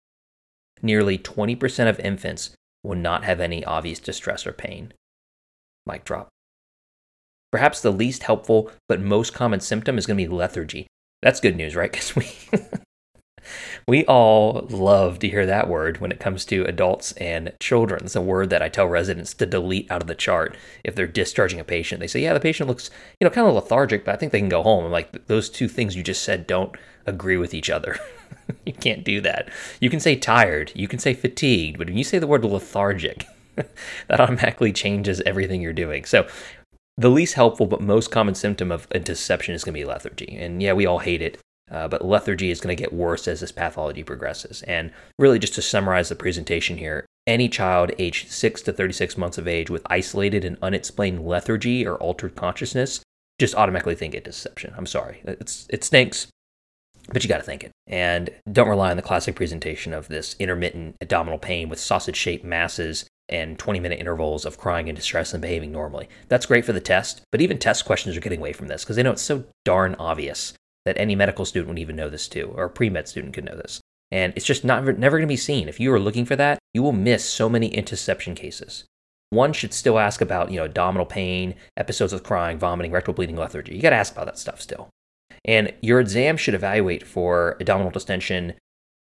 Nearly 0.81 1.17
20% 1.17 1.89
of 1.89 1.99
infants 1.99 2.51
will 2.83 2.95
not 2.95 3.25
have 3.25 3.41
any 3.41 3.65
obvious 3.65 3.99
distress 3.99 4.47
or 4.47 4.53
pain. 4.53 4.93
Mic 5.85 6.05
drop. 6.05 6.29
Perhaps 7.51 7.81
the 7.81 7.91
least 7.91 8.23
helpful 8.23 8.71
but 8.87 9.01
most 9.01 9.33
common 9.33 9.59
symptom 9.59 9.97
is 9.97 10.05
going 10.05 10.17
to 10.17 10.23
be 10.23 10.33
lethargy. 10.33 10.87
That's 11.21 11.39
good 11.41 11.57
news, 11.57 11.75
right? 11.75 11.91
Because 11.91 12.15
we 12.15 12.31
we 13.87 14.05
all 14.05 14.67
love 14.69 15.19
to 15.19 15.29
hear 15.29 15.45
that 15.45 15.67
word 15.67 15.99
when 15.99 16.11
it 16.11 16.19
comes 16.19 16.45
to 16.45 16.65
adults 16.65 17.11
and 17.13 17.53
children. 17.59 18.05
It's 18.05 18.15
a 18.15 18.21
word 18.21 18.49
that 18.49 18.61
I 18.61 18.69
tell 18.69 18.87
residents 18.87 19.33
to 19.35 19.45
delete 19.45 19.89
out 19.91 20.01
of 20.01 20.07
the 20.07 20.15
chart 20.15 20.55
if 20.83 20.95
they're 20.95 21.07
discharging 21.07 21.59
a 21.59 21.63
patient. 21.63 21.99
They 21.99 22.07
say, 22.07 22.21
"Yeah, 22.21 22.33
the 22.33 22.39
patient 22.39 22.67
looks, 22.69 22.89
you 23.19 23.25
know, 23.25 23.31
kind 23.31 23.47
of 23.47 23.53
lethargic, 23.53 24.05
but 24.05 24.13
I 24.13 24.17
think 24.17 24.31
they 24.31 24.39
can 24.39 24.49
go 24.49 24.63
home." 24.63 24.85
I'm 24.85 24.91
like, 24.91 25.27
those 25.27 25.49
two 25.49 25.67
things 25.67 25.95
you 25.95 26.03
just 26.03 26.23
said 26.23 26.47
don't 26.47 26.75
agree 27.05 27.37
with 27.37 27.53
each 27.53 27.69
other. 27.69 27.97
you 28.65 28.73
can't 28.73 29.03
do 29.03 29.21
that. 29.21 29.49
You 29.79 29.89
can 29.89 29.99
say 29.99 30.15
tired, 30.15 30.71
you 30.75 30.87
can 30.87 30.99
say 30.99 31.13
fatigued, 31.13 31.77
but 31.77 31.87
when 31.87 31.97
you 31.97 32.03
say 32.03 32.19
the 32.19 32.27
word 32.27 32.45
lethargic, 32.45 33.25
that 33.55 34.19
automatically 34.19 34.71
changes 34.71 35.21
everything 35.25 35.61
you're 35.61 35.73
doing. 35.73 36.05
So, 36.05 36.27
the 36.99 37.09
least 37.09 37.35
helpful 37.35 37.67
but 37.67 37.79
most 37.79 38.09
common 38.09 38.33
symptom 38.33 38.71
of 38.71 38.89
intussusception 38.89 39.53
is 39.53 39.63
going 39.63 39.73
to 39.73 39.79
be 39.79 39.85
lethargy. 39.85 40.35
And 40.35 40.61
yeah, 40.63 40.73
we 40.73 40.87
all 40.87 40.99
hate 40.99 41.21
it. 41.21 41.39
Uh, 41.69 41.87
but 41.87 42.05
lethargy 42.05 42.49
is 42.49 42.61
going 42.61 42.75
to 42.75 42.81
get 42.81 42.93
worse 42.93 43.27
as 43.27 43.41
this 43.41 43.51
pathology 43.51 44.03
progresses. 44.03 44.61
And 44.63 44.91
really, 45.19 45.39
just 45.39 45.55
to 45.55 45.61
summarize 45.61 46.09
the 46.09 46.15
presentation 46.15 46.77
here, 46.77 47.05
any 47.25 47.49
child 47.49 47.91
aged 47.99 48.31
6 48.31 48.61
to 48.63 48.73
36 48.73 49.17
months 49.17 49.37
of 49.37 49.47
age 49.47 49.69
with 49.69 49.85
isolated 49.87 50.45
and 50.45 50.57
unexplained 50.61 51.25
lethargy 51.25 51.85
or 51.85 51.95
altered 51.95 52.35
consciousness 52.35 53.01
just 53.39 53.55
automatically 53.55 53.95
think 53.95 54.13
intussusception. 54.13 54.73
I'm 54.77 54.85
sorry. 54.85 55.21
It's, 55.25 55.67
it 55.69 55.83
stinks, 55.83 56.27
but 57.11 57.23
you 57.23 57.29
got 57.29 57.37
to 57.37 57.43
think 57.43 57.63
it. 57.63 57.71
And 57.85 58.29
don't 58.51 58.69
rely 58.69 58.89
on 58.89 58.97
the 58.97 59.03
classic 59.03 59.35
presentation 59.35 59.93
of 59.93 60.07
this 60.07 60.35
intermittent 60.39 60.95
abdominal 61.01 61.37
pain 61.37 61.69
with 61.69 61.79
sausage 61.79 62.15
shaped 62.15 62.45
masses 62.45 63.05
and 63.29 63.59
20 63.59 63.79
minute 63.81 63.99
intervals 63.99 64.45
of 64.45 64.57
crying 64.57 64.87
and 64.89 64.95
distress 64.95 65.33
and 65.33 65.41
behaving 65.41 65.71
normally. 65.71 66.07
That's 66.29 66.45
great 66.45 66.65
for 66.65 66.73
the 66.73 66.79
test, 66.79 67.21
but 67.31 67.41
even 67.41 67.59
test 67.59 67.85
questions 67.85 68.15
are 68.15 68.21
getting 68.21 68.39
away 68.39 68.53
from 68.53 68.67
this 68.67 68.83
because 68.83 68.95
they 68.95 69.03
know 69.03 69.11
it's 69.11 69.21
so 69.21 69.43
darn 69.65 69.95
obvious 69.95 70.53
that 70.87 70.97
any 70.97 71.15
medical 71.15 71.45
student 71.45 71.69
would 71.69 71.79
even 71.79 71.95
know 71.95 72.09
this 72.09 72.27
too, 72.27 72.53
or 72.55 72.65
a 72.65 72.69
pre 72.69 72.89
med 72.89 73.07
student 73.07 73.33
could 73.33 73.45
know 73.45 73.55
this. 73.55 73.81
And 74.09 74.33
it's 74.35 74.45
just 74.45 74.63
not 74.63 74.85
never 74.97 75.17
going 75.17 75.27
to 75.27 75.31
be 75.31 75.35
seen. 75.35 75.67
If 75.67 75.79
you 75.79 75.93
are 75.93 75.99
looking 75.99 76.25
for 76.25 76.35
that, 76.37 76.59
you 76.73 76.81
will 76.81 76.93
miss 76.93 77.25
so 77.25 77.49
many 77.49 77.69
intussusception 77.69 78.35
cases. 78.35 78.85
One 79.29 79.51
should 79.51 79.73
still 79.73 79.99
ask 79.99 80.21
about, 80.21 80.51
you 80.51 80.57
know, 80.57 80.65
abdominal 80.65 81.05
pain, 81.05 81.55
episodes 81.75 82.13
of 82.13 82.23
crying, 82.23 82.57
vomiting, 82.57 82.93
rectal 82.93 83.13
bleeding, 83.13 83.35
lethargy. 83.35 83.75
You 83.75 83.81
got 83.81 83.89
to 83.89 83.97
ask 83.97 84.13
about 84.13 84.27
that 84.27 84.39
stuff 84.39 84.61
still. 84.61 84.87
And 85.43 85.73
your 85.81 85.99
exam 85.99 86.37
should 86.37 86.53
evaluate 86.53 87.05
for 87.05 87.57
abdominal 87.59 87.91
distension, 87.91 88.53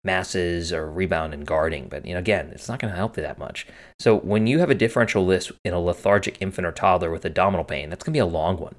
masses, 0.03 0.71
or 0.71 0.91
rebound 0.91 1.33
and 1.33 1.47
guarding. 1.47 1.87
But 1.89 2.05
you 2.05 2.13
know, 2.13 2.19
again, 2.19 2.51
it's 2.53 2.69
not 2.69 2.79
going 2.79 2.91
to 2.91 2.97
help 2.97 3.17
you 3.17 3.23
that 3.23 3.39
much. 3.39 3.65
So 3.99 4.19
when 4.19 4.45
you 4.45 4.59
have 4.59 4.69
a 4.69 4.75
differential 4.75 5.25
list 5.25 5.51
in 5.65 5.73
a 5.73 5.79
lethargic 5.79 6.37
infant 6.39 6.67
or 6.67 6.71
toddler 6.71 7.09
with 7.09 7.25
abdominal 7.25 7.65
pain, 7.65 7.89
that's 7.89 8.03
going 8.03 8.13
to 8.13 8.17
be 8.17 8.19
a 8.19 8.25
long 8.27 8.57
one. 8.57 8.75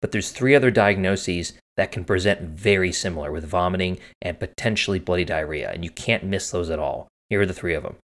But 0.00 0.10
there's 0.10 0.32
three 0.32 0.56
other 0.56 0.72
diagnoses 0.72 1.52
that 1.76 1.92
can 1.92 2.04
present 2.04 2.40
very 2.42 2.92
similar 2.92 3.32
with 3.32 3.44
vomiting 3.44 3.98
and 4.20 4.38
potentially 4.38 4.98
bloody 4.98 5.24
diarrhea, 5.24 5.70
and 5.70 5.84
you 5.84 5.90
can't 5.90 6.24
miss 6.24 6.50
those 6.50 6.70
at 6.70 6.78
all. 6.78 7.08
Here 7.30 7.40
are 7.40 7.46
the 7.46 7.54
three 7.54 7.74
of 7.74 7.82
them 7.82 7.96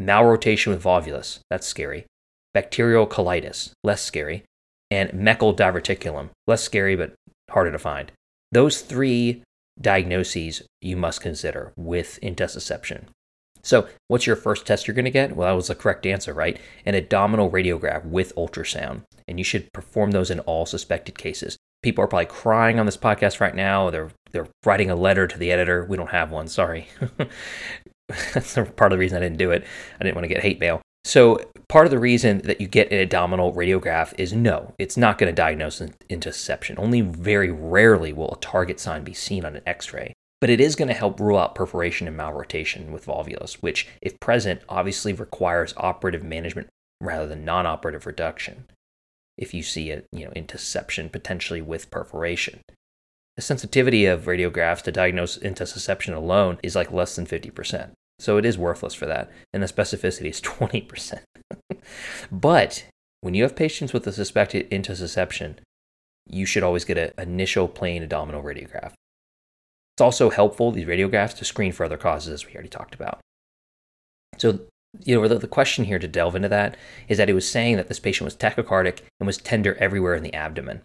malrotation 0.00 0.68
with 0.68 0.82
volvulus, 0.82 1.40
that's 1.50 1.66
scary, 1.66 2.06
bacterial 2.54 3.06
colitis, 3.06 3.72
less 3.84 4.02
scary, 4.02 4.42
and 4.90 5.10
Meckel 5.10 5.56
diverticulum, 5.56 6.30
less 6.46 6.62
scary 6.62 6.96
but 6.96 7.14
harder 7.50 7.70
to 7.70 7.78
find. 7.78 8.12
Those 8.50 8.80
three 8.80 9.42
diagnoses 9.80 10.62
you 10.80 10.96
must 10.96 11.20
consider 11.20 11.72
with 11.76 12.18
intussusception. 12.22 13.04
So, 13.64 13.88
what's 14.08 14.26
your 14.26 14.36
first 14.36 14.66
test 14.66 14.88
you're 14.88 14.94
going 14.94 15.04
to 15.04 15.10
get? 15.10 15.36
Well, 15.36 15.48
that 15.48 15.56
was 15.56 15.68
the 15.68 15.76
correct 15.76 16.04
answer, 16.04 16.34
right? 16.34 16.60
An 16.84 16.96
abdominal 16.96 17.50
radiograph 17.50 18.04
with 18.04 18.34
ultrasound. 18.34 19.02
And 19.28 19.38
you 19.38 19.44
should 19.44 19.72
perform 19.72 20.10
those 20.10 20.30
in 20.30 20.40
all 20.40 20.66
suspected 20.66 21.16
cases 21.16 21.56
people 21.82 22.04
are 22.04 22.08
probably 22.08 22.26
crying 22.26 22.78
on 22.78 22.86
this 22.86 22.96
podcast 22.96 23.40
right 23.40 23.54
now. 23.54 23.90
They're 23.90 24.10
they're 24.32 24.48
writing 24.64 24.90
a 24.90 24.96
letter 24.96 25.26
to 25.26 25.38
the 25.38 25.52
editor. 25.52 25.84
We 25.84 25.96
don't 25.96 26.10
have 26.10 26.30
one. 26.30 26.48
Sorry. 26.48 26.88
That's 28.34 28.54
part 28.54 28.80
of 28.80 28.90
the 28.90 28.98
reason 28.98 29.18
I 29.18 29.20
didn't 29.20 29.38
do 29.38 29.50
it. 29.50 29.64
I 30.00 30.04
didn't 30.04 30.16
want 30.16 30.24
to 30.24 30.28
get 30.28 30.42
hate 30.42 30.58
mail. 30.58 30.80
So 31.04 31.40
part 31.68 31.86
of 31.86 31.90
the 31.90 31.98
reason 31.98 32.38
that 32.44 32.60
you 32.60 32.68
get 32.68 32.92
an 32.92 33.00
abdominal 33.00 33.52
radiograph 33.52 34.14
is 34.18 34.32
no, 34.32 34.74
it's 34.78 34.96
not 34.96 35.18
going 35.18 35.30
to 35.30 35.34
diagnose 35.34 35.80
intussusception. 35.80 36.78
Only 36.78 37.00
very 37.00 37.50
rarely 37.50 38.12
will 38.12 38.32
a 38.32 38.40
target 38.40 38.78
sign 38.78 39.02
be 39.02 39.14
seen 39.14 39.44
on 39.44 39.56
an 39.56 39.62
X-ray. 39.66 40.14
But 40.40 40.50
it 40.50 40.60
is 40.60 40.76
going 40.76 40.88
to 40.88 40.94
help 40.94 41.20
rule 41.20 41.38
out 41.38 41.54
perforation 41.54 42.08
and 42.08 42.18
malrotation 42.18 42.90
with 42.90 43.06
volvulus, 43.06 43.54
which, 43.54 43.88
if 44.00 44.18
present, 44.18 44.62
obviously 44.68 45.12
requires 45.12 45.74
operative 45.76 46.24
management 46.24 46.68
rather 47.00 47.26
than 47.26 47.44
non-operative 47.44 48.06
reduction 48.06 48.66
if 49.36 49.54
you 49.54 49.62
see 49.62 49.90
a 49.90 50.02
you 50.12 50.24
know 50.24 50.32
intussusception 50.32 51.10
potentially 51.10 51.60
with 51.60 51.90
perforation. 51.90 52.60
The 53.36 53.42
sensitivity 53.42 54.04
of 54.04 54.24
radiographs 54.24 54.82
to 54.82 54.92
diagnose 54.92 55.38
intussusception 55.38 56.14
alone 56.14 56.58
is 56.62 56.76
like 56.76 56.92
less 56.92 57.16
than 57.16 57.26
50%. 57.26 57.92
So 58.18 58.36
it 58.36 58.44
is 58.44 58.58
worthless 58.58 58.92
for 58.94 59.06
that. 59.06 59.30
And 59.54 59.62
the 59.62 59.66
specificity 59.66 60.28
is 60.28 60.40
20%. 60.42 61.20
but 62.30 62.84
when 63.22 63.34
you 63.34 63.42
have 63.42 63.56
patients 63.56 63.92
with 63.92 64.06
a 64.06 64.12
suspected 64.12 64.70
intussusception, 64.70 65.56
you 66.28 66.44
should 66.44 66.62
always 66.62 66.84
get 66.84 66.98
an 66.98 67.12
initial 67.16 67.68
plain 67.68 68.02
abdominal 68.02 68.42
radiograph. 68.42 68.92
It's 69.94 70.02
also 70.02 70.30
helpful, 70.30 70.70
these 70.70 70.86
radiographs, 70.86 71.36
to 71.38 71.44
screen 71.44 71.72
for 71.72 71.84
other 71.84 71.96
causes, 71.96 72.32
as 72.32 72.46
we 72.46 72.54
already 72.54 72.68
talked 72.68 72.94
about. 72.94 73.20
So 74.38 74.60
you 75.00 75.20
know, 75.20 75.26
the, 75.26 75.38
the 75.38 75.46
question 75.46 75.84
here 75.84 75.98
to 75.98 76.08
delve 76.08 76.36
into 76.36 76.48
that 76.48 76.76
is 77.08 77.18
that 77.18 77.28
he 77.28 77.34
was 77.34 77.48
saying 77.48 77.76
that 77.76 77.88
this 77.88 78.00
patient 78.00 78.26
was 78.26 78.36
tachycardic 78.36 79.00
and 79.20 79.26
was 79.26 79.38
tender 79.38 79.74
everywhere 79.76 80.14
in 80.14 80.22
the 80.22 80.34
abdomen. 80.34 80.82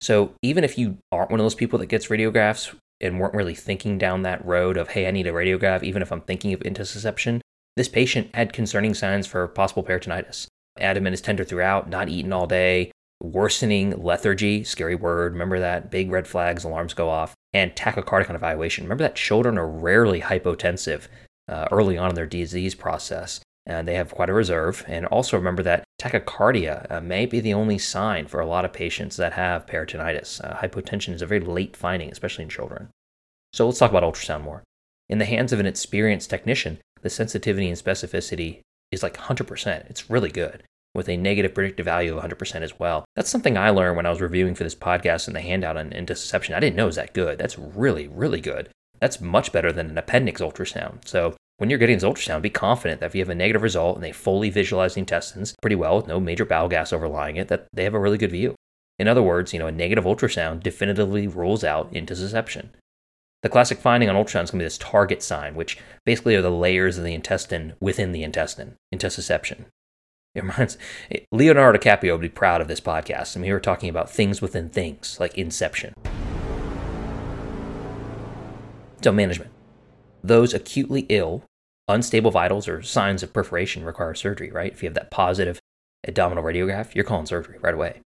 So 0.00 0.32
even 0.42 0.64
if 0.64 0.78
you 0.78 0.98
aren't 1.12 1.30
one 1.30 1.40
of 1.40 1.44
those 1.44 1.54
people 1.54 1.78
that 1.78 1.86
gets 1.86 2.08
radiographs 2.08 2.74
and 3.00 3.20
weren't 3.20 3.34
really 3.34 3.54
thinking 3.54 3.98
down 3.98 4.22
that 4.22 4.44
road 4.44 4.76
of, 4.76 4.88
hey, 4.88 5.06
I 5.06 5.10
need 5.10 5.26
a 5.26 5.32
radiograph, 5.32 5.82
even 5.82 6.02
if 6.02 6.10
I'm 6.10 6.22
thinking 6.22 6.52
of 6.52 6.60
intussusception, 6.60 7.40
this 7.76 7.88
patient 7.88 8.34
had 8.34 8.52
concerning 8.52 8.94
signs 8.94 9.26
for 9.26 9.46
possible 9.46 9.84
peritonitis. 9.84 10.46
Abdomen 10.78 11.12
is 11.12 11.20
tender 11.20 11.44
throughout, 11.44 11.88
not 11.88 12.08
eaten 12.08 12.32
all 12.32 12.46
day, 12.46 12.90
worsening 13.22 14.02
lethargy, 14.02 14.64
scary 14.64 14.94
word, 14.94 15.32
remember 15.32 15.60
that? 15.60 15.90
Big 15.90 16.10
red 16.10 16.26
flags, 16.26 16.64
alarms 16.64 16.94
go 16.94 17.10
off, 17.10 17.34
and 17.52 17.74
tachycardic 17.74 18.30
on 18.30 18.36
evaluation. 18.36 18.84
Remember 18.84 19.04
that 19.04 19.16
children 19.16 19.58
are 19.58 19.68
rarely 19.68 20.20
hypotensive 20.22 21.08
uh, 21.48 21.66
early 21.70 21.98
on 21.98 22.10
in 22.10 22.14
their 22.14 22.26
disease 22.26 22.74
process. 22.74 23.40
And 23.66 23.86
they 23.86 23.94
have 23.94 24.14
quite 24.14 24.30
a 24.30 24.34
reserve. 24.34 24.84
And 24.88 25.06
also 25.06 25.36
remember 25.36 25.62
that 25.62 25.84
tachycardia 26.00 26.90
uh, 26.90 27.00
may 27.00 27.26
be 27.26 27.40
the 27.40 27.54
only 27.54 27.78
sign 27.78 28.26
for 28.26 28.40
a 28.40 28.46
lot 28.46 28.64
of 28.64 28.72
patients 28.72 29.16
that 29.16 29.34
have 29.34 29.66
peritonitis. 29.66 30.42
Uh, 30.42 30.56
hypotension 30.56 31.14
is 31.14 31.22
a 31.22 31.26
very 31.26 31.40
late 31.40 31.76
finding, 31.76 32.10
especially 32.10 32.44
in 32.44 32.50
children. 32.50 32.88
So 33.52 33.66
let's 33.66 33.78
talk 33.78 33.90
about 33.90 34.02
ultrasound 34.02 34.42
more. 34.42 34.62
In 35.08 35.18
the 35.18 35.24
hands 35.24 35.52
of 35.52 35.60
an 35.60 35.66
experienced 35.66 36.30
technician, 36.30 36.78
the 37.02 37.10
sensitivity 37.10 37.68
and 37.68 37.76
specificity 37.76 38.60
is 38.92 39.02
like 39.02 39.16
100%. 39.16 39.90
It's 39.90 40.10
really 40.10 40.30
good 40.30 40.62
with 40.94 41.08
a 41.08 41.16
negative 41.16 41.54
predictive 41.54 41.84
value 41.84 42.16
of 42.16 42.22
100% 42.22 42.62
as 42.62 42.78
well. 42.78 43.04
That's 43.14 43.30
something 43.30 43.56
I 43.56 43.70
learned 43.70 43.96
when 43.96 44.06
I 44.06 44.10
was 44.10 44.20
reviewing 44.20 44.54
for 44.54 44.64
this 44.64 44.74
podcast 44.74 45.26
and 45.26 45.36
the 45.36 45.40
handout 45.40 45.76
on 45.76 45.90
intussusception. 45.90 46.54
I 46.54 46.60
didn't 46.60 46.76
know 46.76 46.84
it 46.84 46.86
was 46.86 46.96
that 46.96 47.14
good. 47.14 47.38
That's 47.38 47.58
really, 47.58 48.08
really 48.08 48.40
good. 48.40 48.70
That's 48.98 49.20
much 49.20 49.52
better 49.52 49.72
than 49.72 49.90
an 49.90 49.98
appendix 49.98 50.40
ultrasound. 50.40 51.06
So 51.06 51.36
when 51.60 51.68
you're 51.68 51.78
getting 51.78 51.98
this 51.98 52.04
ultrasound, 52.04 52.40
be 52.40 52.48
confident 52.48 53.00
that 53.00 53.06
if 53.08 53.14
you 53.14 53.20
have 53.20 53.28
a 53.28 53.34
negative 53.34 53.60
result 53.60 53.94
and 53.94 54.02
they 54.02 54.12
fully 54.12 54.48
visualize 54.48 54.94
the 54.94 55.00
intestines 55.00 55.54
pretty 55.60 55.76
well 55.76 55.96
with 55.96 56.06
no 56.06 56.18
major 56.18 56.46
bowel 56.46 56.70
gas 56.70 56.90
overlying 56.90 57.36
it, 57.36 57.48
that 57.48 57.66
they 57.74 57.84
have 57.84 57.92
a 57.92 58.00
really 58.00 58.16
good 58.16 58.30
view. 58.30 58.54
In 58.98 59.06
other 59.06 59.22
words, 59.22 59.52
you 59.52 59.58
know, 59.58 59.66
a 59.66 59.72
negative 59.72 60.04
ultrasound 60.04 60.62
definitively 60.62 61.26
rules 61.26 61.62
out 61.62 61.92
intussusception. 61.92 62.70
The 63.42 63.50
classic 63.50 63.76
finding 63.76 64.08
on 64.08 64.16
ultrasound 64.16 64.44
is 64.44 64.50
going 64.50 64.60
to 64.60 64.64
be 64.64 64.64
this 64.64 64.78
target 64.78 65.22
sign, 65.22 65.54
which 65.54 65.76
basically 66.06 66.34
are 66.34 66.40
the 66.40 66.50
layers 66.50 66.96
of 66.96 67.04
the 67.04 67.12
intestine 67.12 67.74
within 67.78 68.12
the 68.12 68.22
intestine, 68.22 68.76
intussusception. 68.94 69.66
It 70.34 70.42
reminds 70.42 70.78
Leonardo 71.30 71.78
DiCaprio 71.78 72.12
would 72.12 72.22
be 72.22 72.30
proud 72.30 72.62
of 72.62 72.68
this 72.68 72.80
podcast. 72.80 73.36
I 73.36 73.40
mean, 73.40 73.50
we 73.50 73.52
were 73.52 73.60
talking 73.60 73.90
about 73.90 74.08
things 74.08 74.40
within 74.40 74.70
things, 74.70 75.18
like 75.20 75.36
Inception. 75.36 75.92
So, 79.02 79.12
management. 79.12 79.50
Those 80.22 80.52
acutely 80.52 81.06
ill, 81.08 81.44
unstable 81.90 82.30
vitals, 82.30 82.68
or 82.68 82.82
signs 82.82 83.22
of 83.22 83.32
perforation 83.32 83.84
require 83.84 84.14
surgery, 84.14 84.50
right? 84.50 84.72
If 84.72 84.82
you 84.82 84.88
have 84.88 84.94
that 84.94 85.10
positive 85.10 85.60
abdominal 86.06 86.44
radiograph, 86.44 86.94
you're 86.94 87.04
calling 87.04 87.26
surgery 87.26 87.58
right 87.60 87.74
away. 87.74 88.00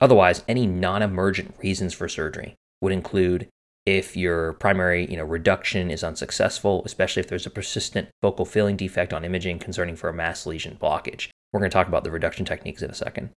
Otherwise, 0.00 0.44
any 0.48 0.66
non 0.66 1.02
emergent 1.02 1.54
reasons 1.62 1.94
for 1.94 2.08
surgery 2.08 2.54
would 2.80 2.92
include 2.92 3.48
if 3.86 4.16
your 4.16 4.52
primary 4.54 5.06
you 5.06 5.16
know, 5.16 5.24
reduction 5.24 5.90
is 5.90 6.04
unsuccessful, 6.04 6.82
especially 6.84 7.20
if 7.20 7.28
there's 7.28 7.46
a 7.46 7.50
persistent 7.50 8.08
focal 8.20 8.44
filling 8.44 8.76
defect 8.76 9.12
on 9.12 9.24
imaging 9.24 9.58
concerning 9.58 9.96
for 9.96 10.10
a 10.10 10.14
mass 10.14 10.44
lesion 10.44 10.76
blockage. 10.80 11.28
We're 11.52 11.60
going 11.60 11.70
to 11.70 11.74
talk 11.74 11.88
about 11.88 12.04
the 12.04 12.10
reduction 12.10 12.44
techniques 12.44 12.82
in 12.82 12.90
a 12.90 12.94
second. 12.94 13.30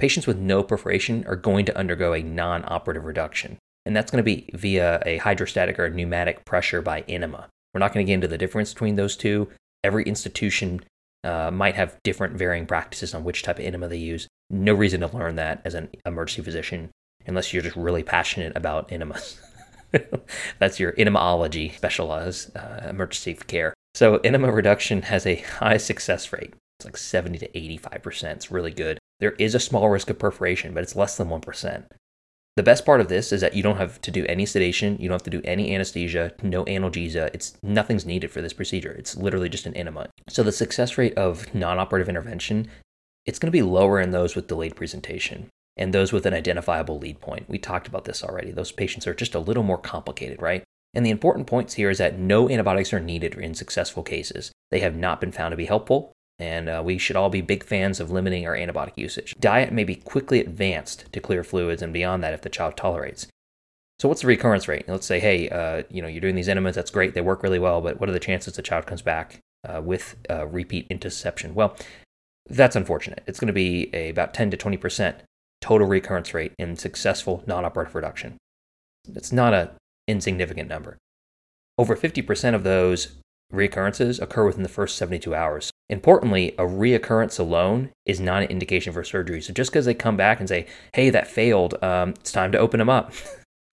Patients 0.00 0.26
with 0.26 0.36
no 0.36 0.64
perforation 0.64 1.24
are 1.28 1.36
going 1.36 1.64
to 1.66 1.78
undergo 1.78 2.12
a 2.12 2.22
non 2.22 2.64
operative 2.66 3.04
reduction, 3.04 3.58
and 3.86 3.94
that's 3.94 4.10
going 4.10 4.18
to 4.18 4.24
be 4.24 4.50
via 4.52 5.00
a 5.06 5.18
hydrostatic 5.18 5.78
or 5.78 5.88
pneumatic 5.88 6.44
pressure 6.44 6.82
by 6.82 7.04
enema. 7.06 7.48
We're 7.74 7.80
not 7.80 7.92
going 7.92 8.06
to 8.06 8.10
get 8.10 8.14
into 8.14 8.28
the 8.28 8.38
difference 8.38 8.72
between 8.72 8.96
those 8.96 9.16
two. 9.16 9.48
Every 9.82 10.04
institution 10.04 10.80
uh, 11.24 11.50
might 11.50 11.74
have 11.74 11.98
different 12.04 12.36
varying 12.36 12.66
practices 12.66 13.14
on 13.14 13.24
which 13.24 13.42
type 13.42 13.58
of 13.58 13.64
enema 13.64 13.88
they 13.88 13.98
use. 13.98 14.28
No 14.48 14.72
reason 14.74 15.00
to 15.00 15.16
learn 15.16 15.36
that 15.36 15.60
as 15.64 15.74
an 15.74 15.88
emergency 16.06 16.42
physician 16.42 16.90
unless 17.26 17.52
you're 17.52 17.62
just 17.62 17.76
really 17.76 18.02
passionate 18.02 18.56
about 18.56 18.92
enemas. 18.92 19.40
That's 20.58 20.78
your 20.78 20.92
enemology 20.92 21.74
specialized 21.74 22.56
uh, 22.56 22.88
emergency 22.88 23.34
care. 23.34 23.74
So 23.94 24.18
enema 24.18 24.52
reduction 24.52 25.02
has 25.02 25.26
a 25.26 25.36
high 25.36 25.78
success 25.78 26.32
rate. 26.32 26.54
It's 26.78 26.84
like 26.84 26.96
70 26.96 27.38
to 27.38 27.48
85%. 27.48 28.24
It's 28.32 28.50
really 28.50 28.72
good. 28.72 28.98
There 29.20 29.32
is 29.32 29.54
a 29.54 29.60
small 29.60 29.88
risk 29.88 30.10
of 30.10 30.18
perforation, 30.18 30.74
but 30.74 30.82
it's 30.82 30.96
less 30.96 31.16
than 31.16 31.28
1%. 31.28 31.84
The 32.56 32.62
best 32.62 32.86
part 32.86 33.00
of 33.00 33.08
this 33.08 33.32
is 33.32 33.40
that 33.40 33.54
you 33.54 33.64
don't 33.64 33.78
have 33.78 34.00
to 34.02 34.12
do 34.12 34.24
any 34.26 34.46
sedation, 34.46 34.96
you 35.00 35.08
don't 35.08 35.16
have 35.16 35.24
to 35.24 35.30
do 35.30 35.42
any 35.44 35.74
anesthesia, 35.74 36.32
no 36.40 36.64
analgesia. 36.66 37.28
It's 37.34 37.58
nothing's 37.64 38.06
needed 38.06 38.30
for 38.30 38.40
this 38.40 38.52
procedure. 38.52 38.92
It's 38.92 39.16
literally 39.16 39.48
just 39.48 39.66
an 39.66 39.74
enema. 39.74 40.08
So 40.28 40.44
the 40.44 40.52
success 40.52 40.96
rate 40.96 41.14
of 41.18 41.52
non-operative 41.52 42.08
intervention, 42.08 42.68
it's 43.26 43.40
going 43.40 43.48
to 43.48 43.56
be 43.56 43.62
lower 43.62 44.00
in 44.00 44.12
those 44.12 44.36
with 44.36 44.46
delayed 44.46 44.76
presentation 44.76 45.48
and 45.76 45.92
those 45.92 46.12
with 46.12 46.26
an 46.26 46.34
identifiable 46.34 47.00
lead 47.00 47.20
point. 47.20 47.48
We 47.48 47.58
talked 47.58 47.88
about 47.88 48.04
this 48.04 48.22
already. 48.22 48.52
Those 48.52 48.70
patients 48.70 49.08
are 49.08 49.14
just 49.14 49.34
a 49.34 49.40
little 49.40 49.64
more 49.64 49.78
complicated, 49.78 50.40
right? 50.40 50.62
And 50.94 51.04
the 51.04 51.10
important 51.10 51.48
points 51.48 51.74
here 51.74 51.90
is 51.90 51.98
that 51.98 52.20
no 52.20 52.48
antibiotics 52.48 52.92
are 52.92 53.00
needed 53.00 53.34
in 53.34 53.54
successful 53.54 54.04
cases. 54.04 54.52
They 54.70 54.78
have 54.78 54.94
not 54.94 55.20
been 55.20 55.32
found 55.32 55.50
to 55.50 55.56
be 55.56 55.66
helpful, 55.66 56.12
and 56.38 56.68
uh, 56.68 56.82
we 56.84 56.98
should 56.98 57.16
all 57.16 57.30
be 57.30 57.40
big 57.40 57.64
fans 57.64 58.00
of 58.00 58.10
limiting 58.10 58.46
our 58.46 58.56
antibiotic 58.56 58.96
usage. 58.96 59.34
Diet 59.38 59.72
may 59.72 59.84
be 59.84 59.96
quickly 59.96 60.40
advanced 60.40 61.12
to 61.12 61.20
clear 61.20 61.44
fluids 61.44 61.82
and 61.82 61.92
beyond 61.92 62.22
that 62.22 62.34
if 62.34 62.42
the 62.42 62.48
child 62.48 62.76
tolerates. 62.76 63.26
So 64.00 64.08
what's 64.08 64.22
the 64.22 64.26
recurrence 64.26 64.66
rate? 64.66 64.88
Let's 64.88 65.06
say, 65.06 65.20
hey, 65.20 65.48
uh, 65.48 65.84
you 65.88 66.02
know, 66.02 66.08
you're 66.08 66.20
doing 66.20 66.34
these 66.34 66.48
enemas, 66.48 66.74
that's 66.74 66.90
great, 66.90 67.14
they 67.14 67.20
work 67.20 67.42
really 67.42 67.60
well, 67.60 67.80
but 67.80 68.00
what 68.00 68.08
are 68.08 68.12
the 68.12 68.18
chances 68.18 68.54
the 68.54 68.62
child 68.62 68.86
comes 68.86 69.02
back 69.02 69.40
uh, 69.68 69.80
with 69.80 70.16
uh, 70.28 70.46
repeat 70.46 70.88
intussusception? 70.88 71.54
Well, 71.54 71.76
that's 72.48 72.76
unfortunate. 72.76 73.22
It's 73.26 73.38
going 73.38 73.46
to 73.46 73.52
be 73.52 73.88
a, 73.94 74.10
about 74.10 74.34
10 74.34 74.50
to 74.50 74.56
20 74.56 74.76
percent 74.76 75.16
total 75.60 75.86
recurrence 75.86 76.34
rate 76.34 76.52
in 76.58 76.76
successful 76.76 77.42
non-operative 77.46 77.94
reduction. 77.94 78.36
It's 79.08 79.32
not 79.32 79.54
an 79.54 79.70
insignificant 80.06 80.68
number. 80.68 80.98
Over 81.78 81.96
50% 81.96 82.54
of 82.54 82.64
those 82.64 83.16
recurrences 83.50 84.20
occur 84.20 84.44
within 84.44 84.62
the 84.62 84.68
first 84.68 84.96
72 84.96 85.34
hours. 85.34 85.70
Importantly, 85.90 86.54
a 86.58 86.62
reoccurrence 86.62 87.38
alone 87.38 87.90
is 88.06 88.20
not 88.20 88.42
an 88.42 88.48
indication 88.48 88.92
for 88.92 89.04
surgery. 89.04 89.42
So 89.42 89.52
just 89.52 89.70
because 89.70 89.84
they 89.84 89.94
come 89.94 90.16
back 90.16 90.40
and 90.40 90.48
say, 90.48 90.66
hey, 90.94 91.10
that 91.10 91.26
failed, 91.26 91.74
um, 91.82 92.10
it's 92.10 92.32
time 92.32 92.52
to 92.52 92.58
open 92.58 92.78
them 92.78 92.88
up. 92.88 93.12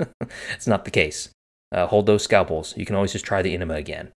it's 0.51 0.67
not 0.67 0.83
the 0.83 0.91
case. 0.91 1.29
Uh, 1.71 1.87
hold 1.87 2.05
those 2.05 2.23
scalpels. 2.23 2.75
You 2.75 2.85
can 2.85 2.95
always 2.95 3.13
just 3.13 3.25
try 3.25 3.41
the 3.41 3.53
enema 3.53 3.75
again. 3.75 4.11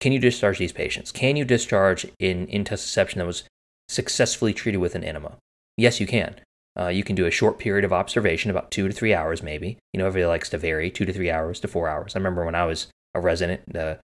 Can 0.00 0.12
you 0.12 0.20
discharge 0.20 0.58
these 0.58 0.72
patients? 0.72 1.10
Can 1.10 1.36
you 1.36 1.44
discharge 1.44 2.06
in 2.18 2.46
intussusception 2.46 3.16
that 3.16 3.26
was 3.26 3.44
successfully 3.88 4.52
treated 4.52 4.78
with 4.78 4.94
an 4.94 5.04
enema? 5.04 5.38
Yes, 5.76 6.00
you 6.00 6.06
can. 6.06 6.36
Uh, 6.78 6.88
you 6.88 7.04
can 7.04 7.16
do 7.16 7.26
a 7.26 7.30
short 7.30 7.58
period 7.58 7.84
of 7.84 7.92
observation, 7.92 8.50
about 8.50 8.70
two 8.70 8.88
to 8.88 8.94
three 8.94 9.12
hours, 9.12 9.42
maybe. 9.42 9.78
You 9.92 9.98
know, 9.98 10.06
everybody 10.06 10.26
likes 10.26 10.48
to 10.50 10.58
vary, 10.58 10.90
two 10.90 11.04
to 11.04 11.12
three 11.12 11.30
hours 11.30 11.60
to 11.60 11.68
four 11.68 11.88
hours. 11.88 12.14
I 12.14 12.18
remember 12.18 12.44
when 12.44 12.54
I 12.54 12.64
was 12.64 12.88
a 13.14 13.20
resident, 13.20 13.62
the 13.66 13.98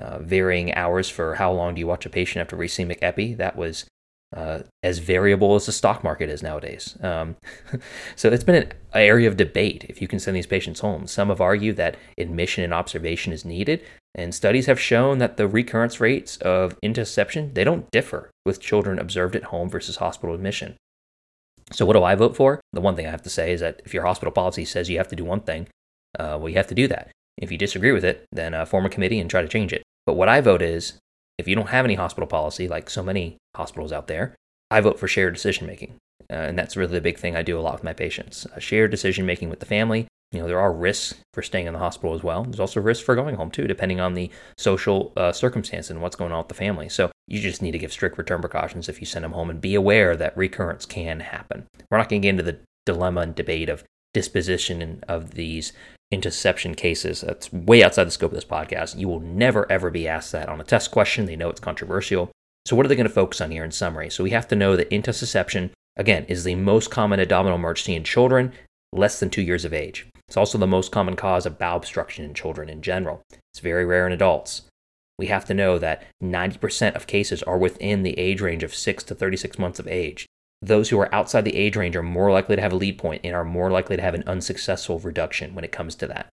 uh, 0.00 0.18
varying 0.20 0.74
hours 0.74 1.08
for 1.08 1.34
how 1.34 1.52
long 1.52 1.74
do 1.74 1.80
you 1.80 1.86
watch 1.86 2.06
a 2.06 2.10
patient 2.10 2.40
after 2.40 2.56
racemic 2.56 2.98
epi, 3.02 3.34
that 3.34 3.56
was 3.56 3.84
uh, 4.34 4.60
as 4.82 4.98
variable 4.98 5.54
as 5.56 5.66
the 5.66 5.72
stock 5.72 6.04
market 6.04 6.30
is 6.30 6.42
nowadays. 6.42 6.96
Um, 7.02 7.36
so 8.16 8.30
it's 8.30 8.44
been 8.44 8.62
an 8.62 8.72
area 8.94 9.28
of 9.28 9.36
debate 9.36 9.84
if 9.88 10.00
you 10.00 10.08
can 10.08 10.20
send 10.20 10.36
these 10.36 10.46
patients 10.46 10.80
home. 10.80 11.06
Some 11.06 11.28
have 11.28 11.40
argued 11.40 11.76
that 11.76 11.96
admission 12.16 12.64
and 12.64 12.72
observation 12.72 13.32
is 13.32 13.44
needed, 13.44 13.84
and 14.14 14.34
studies 14.34 14.66
have 14.66 14.80
shown 14.80 15.18
that 15.18 15.36
the 15.36 15.48
recurrence 15.48 16.00
rates 16.00 16.36
of 16.38 16.80
intussusception 16.80 17.54
they 17.54 17.64
don't 17.64 17.90
differ 17.90 18.30
with 18.46 18.60
children 18.60 18.98
observed 18.98 19.36
at 19.36 19.44
home 19.44 19.68
versus 19.68 19.96
hospital 19.96 20.34
admission. 20.34 20.76
So, 21.72 21.86
what 21.86 21.94
do 21.94 22.02
I 22.02 22.14
vote 22.14 22.36
for? 22.36 22.60
The 22.72 22.80
one 22.80 22.96
thing 22.96 23.06
I 23.06 23.10
have 23.10 23.22
to 23.22 23.30
say 23.30 23.52
is 23.52 23.60
that 23.60 23.82
if 23.84 23.94
your 23.94 24.04
hospital 24.04 24.32
policy 24.32 24.64
says 24.64 24.88
you 24.88 24.98
have 24.98 25.08
to 25.08 25.16
do 25.16 25.24
one 25.24 25.40
thing, 25.40 25.68
uh, 26.18 26.36
well, 26.38 26.48
you 26.48 26.56
have 26.56 26.66
to 26.68 26.74
do 26.74 26.88
that. 26.88 27.10
If 27.36 27.52
you 27.52 27.58
disagree 27.58 27.92
with 27.92 28.04
it, 28.04 28.26
then 28.32 28.54
uh, 28.54 28.64
form 28.64 28.86
a 28.86 28.90
committee 28.90 29.20
and 29.20 29.30
try 29.30 29.42
to 29.42 29.48
change 29.48 29.72
it. 29.72 29.82
But 30.10 30.16
what 30.16 30.28
I 30.28 30.40
vote 30.40 30.60
is 30.60 30.94
if 31.38 31.46
you 31.46 31.54
don't 31.54 31.68
have 31.68 31.84
any 31.84 31.94
hospital 31.94 32.26
policy, 32.26 32.66
like 32.66 32.90
so 32.90 33.00
many 33.00 33.36
hospitals 33.54 33.92
out 33.92 34.08
there, 34.08 34.34
I 34.68 34.80
vote 34.80 34.98
for 34.98 35.06
shared 35.06 35.34
decision 35.34 35.68
making. 35.68 35.98
Uh, 36.28 36.34
and 36.34 36.58
that's 36.58 36.76
really 36.76 36.94
the 36.94 37.00
big 37.00 37.16
thing 37.16 37.36
I 37.36 37.42
do 37.42 37.56
a 37.56 37.62
lot 37.62 37.74
with 37.74 37.84
my 37.84 37.92
patients. 37.92 38.44
Uh, 38.44 38.58
shared 38.58 38.90
decision 38.90 39.24
making 39.24 39.50
with 39.50 39.60
the 39.60 39.66
family. 39.66 40.08
You 40.32 40.40
know, 40.40 40.48
there 40.48 40.58
are 40.58 40.72
risks 40.72 41.14
for 41.32 41.42
staying 41.42 41.68
in 41.68 41.74
the 41.74 41.78
hospital 41.78 42.12
as 42.12 42.24
well. 42.24 42.42
There's 42.42 42.58
also 42.58 42.80
risks 42.80 43.04
for 43.04 43.14
going 43.14 43.36
home 43.36 43.52
too, 43.52 43.68
depending 43.68 44.00
on 44.00 44.14
the 44.14 44.32
social 44.58 45.12
uh, 45.16 45.30
circumstance 45.30 45.90
and 45.90 46.02
what's 46.02 46.16
going 46.16 46.32
on 46.32 46.38
with 46.38 46.48
the 46.48 46.54
family. 46.54 46.88
So 46.88 47.12
you 47.28 47.38
just 47.38 47.62
need 47.62 47.70
to 47.70 47.78
give 47.78 47.92
strict 47.92 48.18
return 48.18 48.40
precautions 48.40 48.88
if 48.88 48.98
you 48.98 49.06
send 49.06 49.24
them 49.24 49.34
home 49.34 49.48
and 49.48 49.60
be 49.60 49.76
aware 49.76 50.16
that 50.16 50.36
recurrence 50.36 50.86
can 50.86 51.20
happen. 51.20 51.68
We're 51.88 51.98
not 51.98 52.08
going 52.08 52.20
to 52.20 52.26
get 52.26 52.30
into 52.30 52.42
the 52.42 52.58
dilemma 52.84 53.20
and 53.20 53.34
debate 53.36 53.68
of 53.68 53.84
disposition 54.12 55.04
of 55.06 55.34
these 55.34 55.72
intussusception 56.12 56.76
cases. 56.76 57.20
That's 57.20 57.52
way 57.52 57.82
outside 57.82 58.04
the 58.04 58.10
scope 58.10 58.32
of 58.32 58.36
this 58.36 58.44
podcast. 58.44 58.98
You 58.98 59.08
will 59.08 59.20
never 59.20 59.70
ever 59.70 59.90
be 59.90 60.08
asked 60.08 60.32
that 60.32 60.48
on 60.48 60.60
a 60.60 60.64
test 60.64 60.90
question. 60.90 61.26
They 61.26 61.36
know 61.36 61.50
it's 61.50 61.60
controversial. 61.60 62.30
So 62.66 62.76
what 62.76 62.84
are 62.84 62.88
they 62.88 62.96
going 62.96 63.08
to 63.08 63.12
focus 63.12 63.40
on 63.40 63.50
here 63.50 63.64
in 63.64 63.70
summary? 63.70 64.10
So 64.10 64.22
we 64.22 64.30
have 64.30 64.48
to 64.48 64.56
know 64.56 64.76
that 64.76 64.90
intussusception, 64.90 65.70
again, 65.96 66.26
is 66.28 66.44
the 66.44 66.56
most 66.56 66.90
common 66.90 67.20
abdominal 67.20 67.58
emergency 67.58 67.94
in 67.94 68.04
children 68.04 68.52
less 68.92 69.20
than 69.20 69.30
two 69.30 69.42
years 69.42 69.64
of 69.64 69.72
age. 69.72 70.06
It's 70.28 70.36
also 70.36 70.58
the 70.58 70.66
most 70.66 70.92
common 70.92 71.16
cause 71.16 71.46
of 71.46 71.58
bowel 71.58 71.78
obstruction 71.78 72.24
in 72.24 72.34
children 72.34 72.68
in 72.68 72.82
general. 72.82 73.22
It's 73.52 73.60
very 73.60 73.84
rare 73.84 74.06
in 74.06 74.12
adults. 74.12 74.62
we 75.18 75.26
have 75.26 75.44
to 75.44 75.54
know 75.54 75.78
that 75.78 76.06
90% 76.22 76.96
of 76.96 77.06
cases 77.06 77.42
are 77.42 77.58
within 77.58 78.02
the 78.02 78.18
age 78.18 78.40
range 78.40 78.62
of 78.62 78.74
6 78.74 79.04
to 79.04 79.14
36 79.14 79.58
months 79.58 79.78
of 79.78 79.86
age. 79.86 80.26
Those 80.62 80.90
who 80.90 80.98
are 81.00 81.14
outside 81.14 81.44
the 81.44 81.56
age 81.56 81.76
range 81.76 81.96
are 81.96 82.02
more 82.02 82.30
likely 82.30 82.56
to 82.56 82.62
have 82.62 82.72
a 82.72 82.76
lead 82.76 82.98
point 82.98 83.22
and 83.24 83.34
are 83.34 83.44
more 83.44 83.70
likely 83.70 83.96
to 83.96 84.02
have 84.02 84.14
an 84.14 84.24
unsuccessful 84.26 84.98
reduction 84.98 85.54
when 85.54 85.64
it 85.64 85.72
comes 85.72 85.94
to 85.96 86.06
that. 86.08 86.28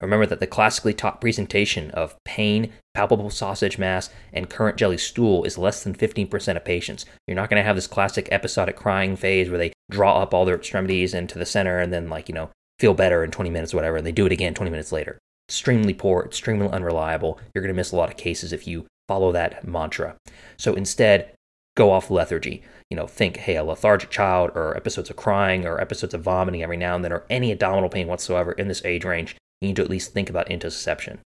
Remember 0.00 0.26
that 0.26 0.38
the 0.38 0.46
classically 0.46 0.94
taught 0.94 1.20
presentation 1.20 1.90
of 1.90 2.16
pain, 2.24 2.72
palpable 2.94 3.30
sausage 3.30 3.78
mass, 3.78 4.10
and 4.32 4.48
currant 4.48 4.76
jelly 4.76 4.98
stool 4.98 5.42
is 5.42 5.58
less 5.58 5.82
than 5.82 5.94
15% 5.94 6.56
of 6.56 6.64
patients. 6.64 7.04
You're 7.26 7.34
not 7.34 7.50
going 7.50 7.60
to 7.60 7.66
have 7.66 7.74
this 7.74 7.88
classic 7.88 8.28
episodic 8.30 8.76
crying 8.76 9.16
phase 9.16 9.48
where 9.48 9.58
they 9.58 9.72
draw 9.90 10.22
up 10.22 10.32
all 10.32 10.44
their 10.44 10.54
extremities 10.54 11.14
into 11.14 11.38
the 11.38 11.46
center 11.46 11.80
and 11.80 11.92
then, 11.92 12.08
like, 12.08 12.28
you 12.28 12.34
know, 12.34 12.50
feel 12.78 12.94
better 12.94 13.24
in 13.24 13.32
20 13.32 13.50
minutes, 13.50 13.74
or 13.74 13.78
whatever, 13.78 13.96
and 13.96 14.06
they 14.06 14.12
do 14.12 14.26
it 14.26 14.32
again 14.32 14.54
20 14.54 14.70
minutes 14.70 14.92
later. 14.92 15.18
Extremely 15.48 15.94
poor, 15.94 16.22
extremely 16.22 16.68
unreliable. 16.68 17.40
You're 17.52 17.62
going 17.62 17.74
to 17.74 17.76
miss 17.76 17.90
a 17.90 17.96
lot 17.96 18.10
of 18.10 18.16
cases 18.16 18.52
if 18.52 18.68
you 18.68 18.86
follow 19.08 19.32
that 19.32 19.66
mantra. 19.66 20.14
So 20.58 20.74
instead, 20.74 21.34
go 21.76 21.90
off 21.90 22.10
lethargy. 22.10 22.62
You 22.90 22.96
know, 22.96 23.06
think, 23.06 23.36
hey, 23.38 23.56
a 23.56 23.64
lethargic 23.64 24.10
child, 24.10 24.50
or 24.54 24.76
episodes 24.76 25.10
of 25.10 25.16
crying, 25.16 25.66
or 25.66 25.80
episodes 25.80 26.14
of 26.14 26.22
vomiting 26.22 26.62
every 26.62 26.76
now 26.76 26.94
and 26.94 27.04
then, 27.04 27.12
or 27.12 27.24
any 27.28 27.52
abdominal 27.52 27.90
pain 27.90 28.06
whatsoever 28.06 28.52
in 28.52 28.68
this 28.68 28.84
age 28.84 29.04
range 29.04 29.36
you 29.60 29.68
need 29.68 29.76
to 29.76 29.82
at 29.82 29.90
least 29.90 30.12
think 30.12 30.30
about 30.30 30.48
intussusception. 30.48 31.18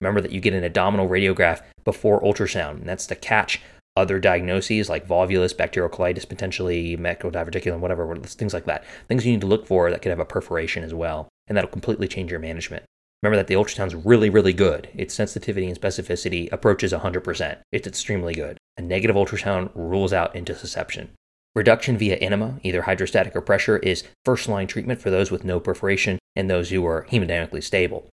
Remember 0.00 0.20
that 0.20 0.30
you 0.30 0.40
get 0.40 0.54
an 0.54 0.64
abdominal 0.64 1.08
radiograph 1.08 1.62
before 1.84 2.22
ultrasound, 2.22 2.76
and 2.76 2.88
that's 2.88 3.06
to 3.06 3.14
catch 3.14 3.60
other 3.96 4.18
diagnoses 4.18 4.88
like 4.88 5.08
volvulus, 5.08 5.56
bacterial 5.56 5.90
colitis, 5.90 6.28
potentially 6.28 6.96
Meckel 6.96 7.32
diverticulum, 7.32 7.80
whatever, 7.80 8.14
things 8.16 8.52
like 8.52 8.66
that. 8.66 8.84
Things 9.08 9.24
you 9.24 9.32
need 9.32 9.40
to 9.40 9.46
look 9.46 9.66
for 9.66 9.90
that 9.90 10.02
could 10.02 10.10
have 10.10 10.20
a 10.20 10.24
perforation 10.24 10.84
as 10.84 10.92
well, 10.92 11.28
and 11.46 11.56
that'll 11.56 11.70
completely 11.70 12.06
change 12.06 12.30
your 12.30 12.40
management. 12.40 12.84
Remember 13.26 13.42
that 13.42 13.48
the 13.48 13.54
ultrasound's 13.54 13.96
really, 13.96 14.30
really 14.30 14.52
good. 14.52 14.88
Its 14.94 15.12
sensitivity 15.12 15.66
and 15.66 15.80
specificity 15.80 16.48
approaches 16.52 16.92
100%. 16.92 17.58
It's 17.72 17.88
extremely 17.88 18.34
good. 18.34 18.56
A 18.76 18.82
negative 18.82 19.16
ultrasound 19.16 19.72
rules 19.74 20.12
out 20.12 20.32
intussusception. 20.34 21.08
Reduction 21.56 21.98
via 21.98 22.14
enema, 22.18 22.60
either 22.62 22.82
hydrostatic 22.82 23.34
or 23.34 23.40
pressure, 23.40 23.78
is 23.78 24.04
first 24.24 24.48
line 24.48 24.68
treatment 24.68 25.02
for 25.02 25.10
those 25.10 25.32
with 25.32 25.42
no 25.42 25.58
perforation 25.58 26.20
and 26.36 26.48
those 26.48 26.70
who 26.70 26.86
are 26.86 27.04
hemodynamically 27.10 27.64
stable. 27.64 28.08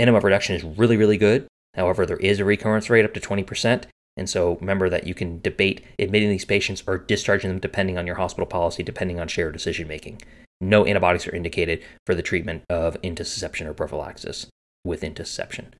Enema 0.00 0.18
reduction 0.18 0.56
is 0.56 0.64
really, 0.64 0.96
really 0.96 1.18
good. 1.18 1.46
However, 1.74 2.04
there 2.04 2.16
is 2.16 2.40
a 2.40 2.44
recurrence 2.44 2.90
rate 2.90 3.04
up 3.04 3.14
to 3.14 3.20
20%. 3.20 3.84
And 4.16 4.28
so 4.28 4.56
remember 4.56 4.88
that 4.88 5.06
you 5.06 5.14
can 5.14 5.40
debate 5.40 5.84
admitting 6.00 6.30
these 6.30 6.44
patients 6.44 6.82
or 6.84 6.98
discharging 6.98 7.48
them 7.48 7.60
depending 7.60 7.96
on 7.96 8.08
your 8.08 8.16
hospital 8.16 8.46
policy, 8.46 8.82
depending 8.82 9.20
on 9.20 9.28
shared 9.28 9.52
decision 9.52 9.86
making. 9.86 10.20
No 10.62 10.86
antibiotics 10.86 11.26
are 11.26 11.34
indicated 11.34 11.82
for 12.06 12.14
the 12.14 12.22
treatment 12.22 12.62
of 12.70 12.96
intussusception 13.02 13.66
or 13.66 13.74
prophylaxis 13.74 14.46
with 14.84 15.02
intussusception. 15.02 15.72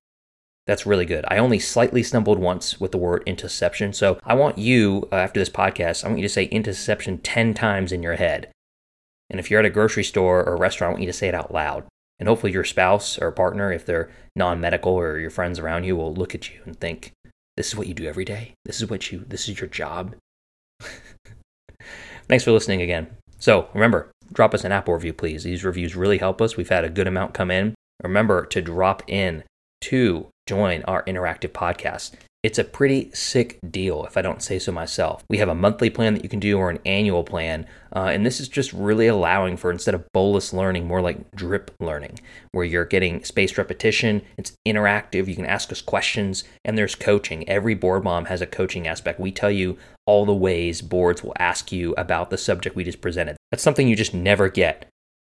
That's 0.67 0.87
really 0.87 1.07
good. 1.07 1.25
I 1.29 1.39
only 1.39 1.61
slightly 1.61 2.03
stumbled 2.03 2.39
once 2.39 2.81
with 2.81 2.93
the 2.93 2.99
word 2.99 3.25
intussusception. 3.27 3.95
So 3.95 4.19
I 4.25 4.35
want 4.35 4.59
you, 4.59 5.09
uh, 5.13 5.17
after 5.17 5.41
this 5.41 5.49
podcast, 5.49 6.05
I 6.05 6.09
want 6.09 6.19
you 6.19 6.27
to 6.27 6.33
say 6.33 6.49
intussusception 6.49 7.21
10 7.23 7.55
times 7.55 7.93
in 7.93 8.03
your 8.03 8.17
head. 8.17 8.51
And 9.31 9.41
if 9.41 9.51
you're 9.51 9.61
at 9.61 9.67
a 9.67 9.71
grocery 9.71 10.05
store 10.05 10.45
or 10.45 10.57
restaurant, 10.57 10.91
I 10.91 10.93
want 10.95 11.03
you 11.03 11.09
to 11.09 11.13
say 11.13 11.29
it 11.29 11.35
out 11.35 11.53
loud. 11.53 11.85
And 12.19 12.29
hopefully 12.29 12.53
your 12.53 12.65
spouse 12.65 13.19
or 13.19 13.33
partner, 13.33 13.73
if 13.73 13.87
they're 13.87 14.11
non 14.37 14.61
medical 14.61 14.93
or 14.93 15.19
your 15.19 15.31
friends 15.31 15.59
around 15.59 15.85
you, 15.85 15.97
will 15.97 16.15
look 16.15 16.35
at 16.35 16.53
you 16.53 16.61
and 16.65 16.79
think, 16.79 17.13
this 17.57 17.69
is 17.69 17.77
what 17.77 17.89
you 17.89 17.95
do 17.95 18.07
every 18.07 18.25
day. 18.25 18.55
This 18.65 18.81
is 18.81 18.89
what 18.89 19.11
you, 19.11 19.25
this 19.27 19.49
is 19.49 19.61
your 19.61 19.69
job. 19.69 20.15
Thanks 22.29 22.45
for 22.45 22.53
listening 22.53 22.83
again. 22.83 23.09
So 23.39 23.69
remember, 23.75 24.12
drop 24.33 24.55
us 24.55 24.65
an 24.65 24.73
Apple 24.73 24.95
review, 24.95 25.13
please. 25.13 25.45
These 25.45 25.65
reviews 25.65 25.95
really 25.95 26.19
help 26.19 26.41
us. 26.41 26.57
We've 26.57 26.69
had 26.69 26.85
a 26.85 26.91
good 26.91 27.07
amount 27.07 27.35
come 27.35 27.51
in. 27.51 27.75
Remember 28.03 28.47
to 28.47 28.61
drop 28.61 29.03
in 29.07 29.45
to 29.83 30.29
join 30.49 30.83
our 30.85 31.05
interactive 31.05 31.53
podcast. 31.53 32.13
It's 32.43 32.59
a 32.59 32.65
pretty 32.65 33.09
sick 33.15 33.61
deal, 33.71 34.05
if 34.05 34.17
I 34.17 34.23
don't 34.23 34.43
say 34.43 34.59
so 34.59 34.73
myself. 34.73 35.23
We 35.31 35.39
have 35.39 35.49
a 35.49 35.55
monthly 35.55 35.91
plan 35.91 36.15
that 36.15 36.25
you 36.25 36.29
can 36.29 36.41
do 36.41 36.59
or 36.59 36.71
an 36.71 36.81
annual 36.85 37.23
plan, 37.23 37.67
uh, 37.95 38.11
and 38.13 38.27
this 38.27 38.41
is 38.41 38.49
just 38.49 38.73
really 38.73 39.07
allowing 39.07 39.57
for 39.57 39.71
instead 39.71 39.95
of 39.95 40.11
bolus 40.13 40.53
learning, 40.53 40.89
more 40.89 41.01
like 41.01 41.31
drip 41.37 41.71
learning, 41.79 42.19
where 42.51 42.65
you're 42.65 42.85
getting 42.85 43.23
spaced 43.23 43.59
repetition. 43.59 44.23
It's 44.37 44.57
interactive. 44.67 45.29
You 45.29 45.37
can 45.37 45.47
ask 45.47 45.71
us 45.71 45.81
questions, 45.81 46.43
and 46.65 46.77
there's 46.77 46.97
coaching. 46.97 47.49
Every 47.49 47.75
board 47.75 48.03
bomb 48.03 48.25
has 48.25 48.41
a 48.41 48.47
coaching 48.47 48.89
aspect. 48.89 49.21
We 49.21 49.31
tell 49.31 49.53
you 49.53 49.79
all 50.05 50.27
the 50.27 50.35
ways 50.35 50.83
boards 50.83 51.23
will 51.23 51.37
ask 51.39 51.71
you 51.71 51.95
about 51.97 52.31
the 52.31 52.39
subject 52.39 52.75
we 52.75 52.83
just 52.83 53.01
presented. 53.01 53.37
That's 53.53 53.63
something 53.63 53.87
you 53.87 53.95
just 53.95 54.15
never 54.15 54.49
get 54.49 54.89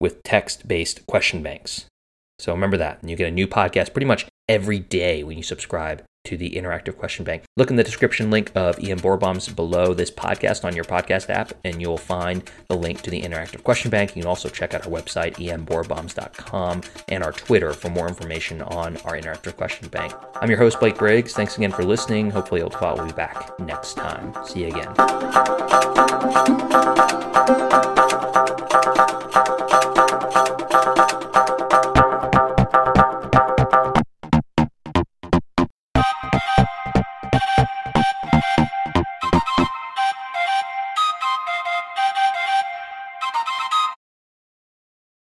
with 0.01 0.23
text 0.23 0.67
based 0.67 1.07
question 1.07 1.43
banks. 1.43 1.87
So 2.39 2.53
remember 2.53 2.77
that. 2.79 3.01
And 3.03 3.11
you 3.11 3.17
get 3.17 3.29
a 3.29 3.33
new 3.33 3.49
podcast 3.49 3.93
pretty 3.93 4.07
much 4.07 4.27
every 4.49 4.79
day 4.79 5.23
when 5.25 5.37
you 5.37 5.43
subscribe 5.43 6.03
to 6.25 6.37
the 6.37 6.51
interactive 6.51 6.97
question 6.97 7.25
bank. 7.25 7.45
Look 7.57 7.71
in 7.71 7.77
the 7.77 7.85
description 7.85 8.31
link 8.31 8.51
of 8.55 8.83
EM 8.83 8.99
Board 8.99 9.21
Bombs 9.21 9.49
below 9.49 9.95
this 9.95 10.11
podcast 10.11 10.65
on 10.65 10.75
your 10.75 10.85
podcast 10.85 11.31
app, 11.31 11.53
and 11.65 11.81
you'll 11.81 11.99
find 11.99 12.43
the 12.69 12.77
link 12.77 13.03
to 13.03 13.11
the 13.11 13.23
interactive 13.23 13.63
question 13.63 13.91
bank. 13.91 14.17
You 14.17 14.23
can 14.23 14.29
also 14.29 14.49
check 14.49 14.75
out 14.75 14.87
our 14.87 14.93
website, 14.93 15.35
emboardbombs.com, 15.37 16.83
and 17.09 17.23
our 17.23 17.33
Twitter 17.33 17.73
for 17.73 17.91
more 17.91 18.09
information 18.09 18.63
on 18.63 18.97
our 18.99 19.13
interactive 19.13 19.57
question 19.57 19.89
bank. 19.89 20.13
I'm 20.37 20.49
your 20.49 20.59
host, 20.59 20.81
Blake 20.81 20.99
Briggs. 20.99 21.35
Thanks 21.35 21.57
again 21.57 21.73
for 21.73 21.85
listening. 21.85 22.31
Hopefully, 22.31 22.63
Iltifat 22.63 22.99
will 22.99 23.07
be 23.07 23.13
back 23.13 23.59
next 23.61 23.95
time. 23.95 24.35
See 24.47 24.63
you 24.63 24.69
again. 24.69 24.95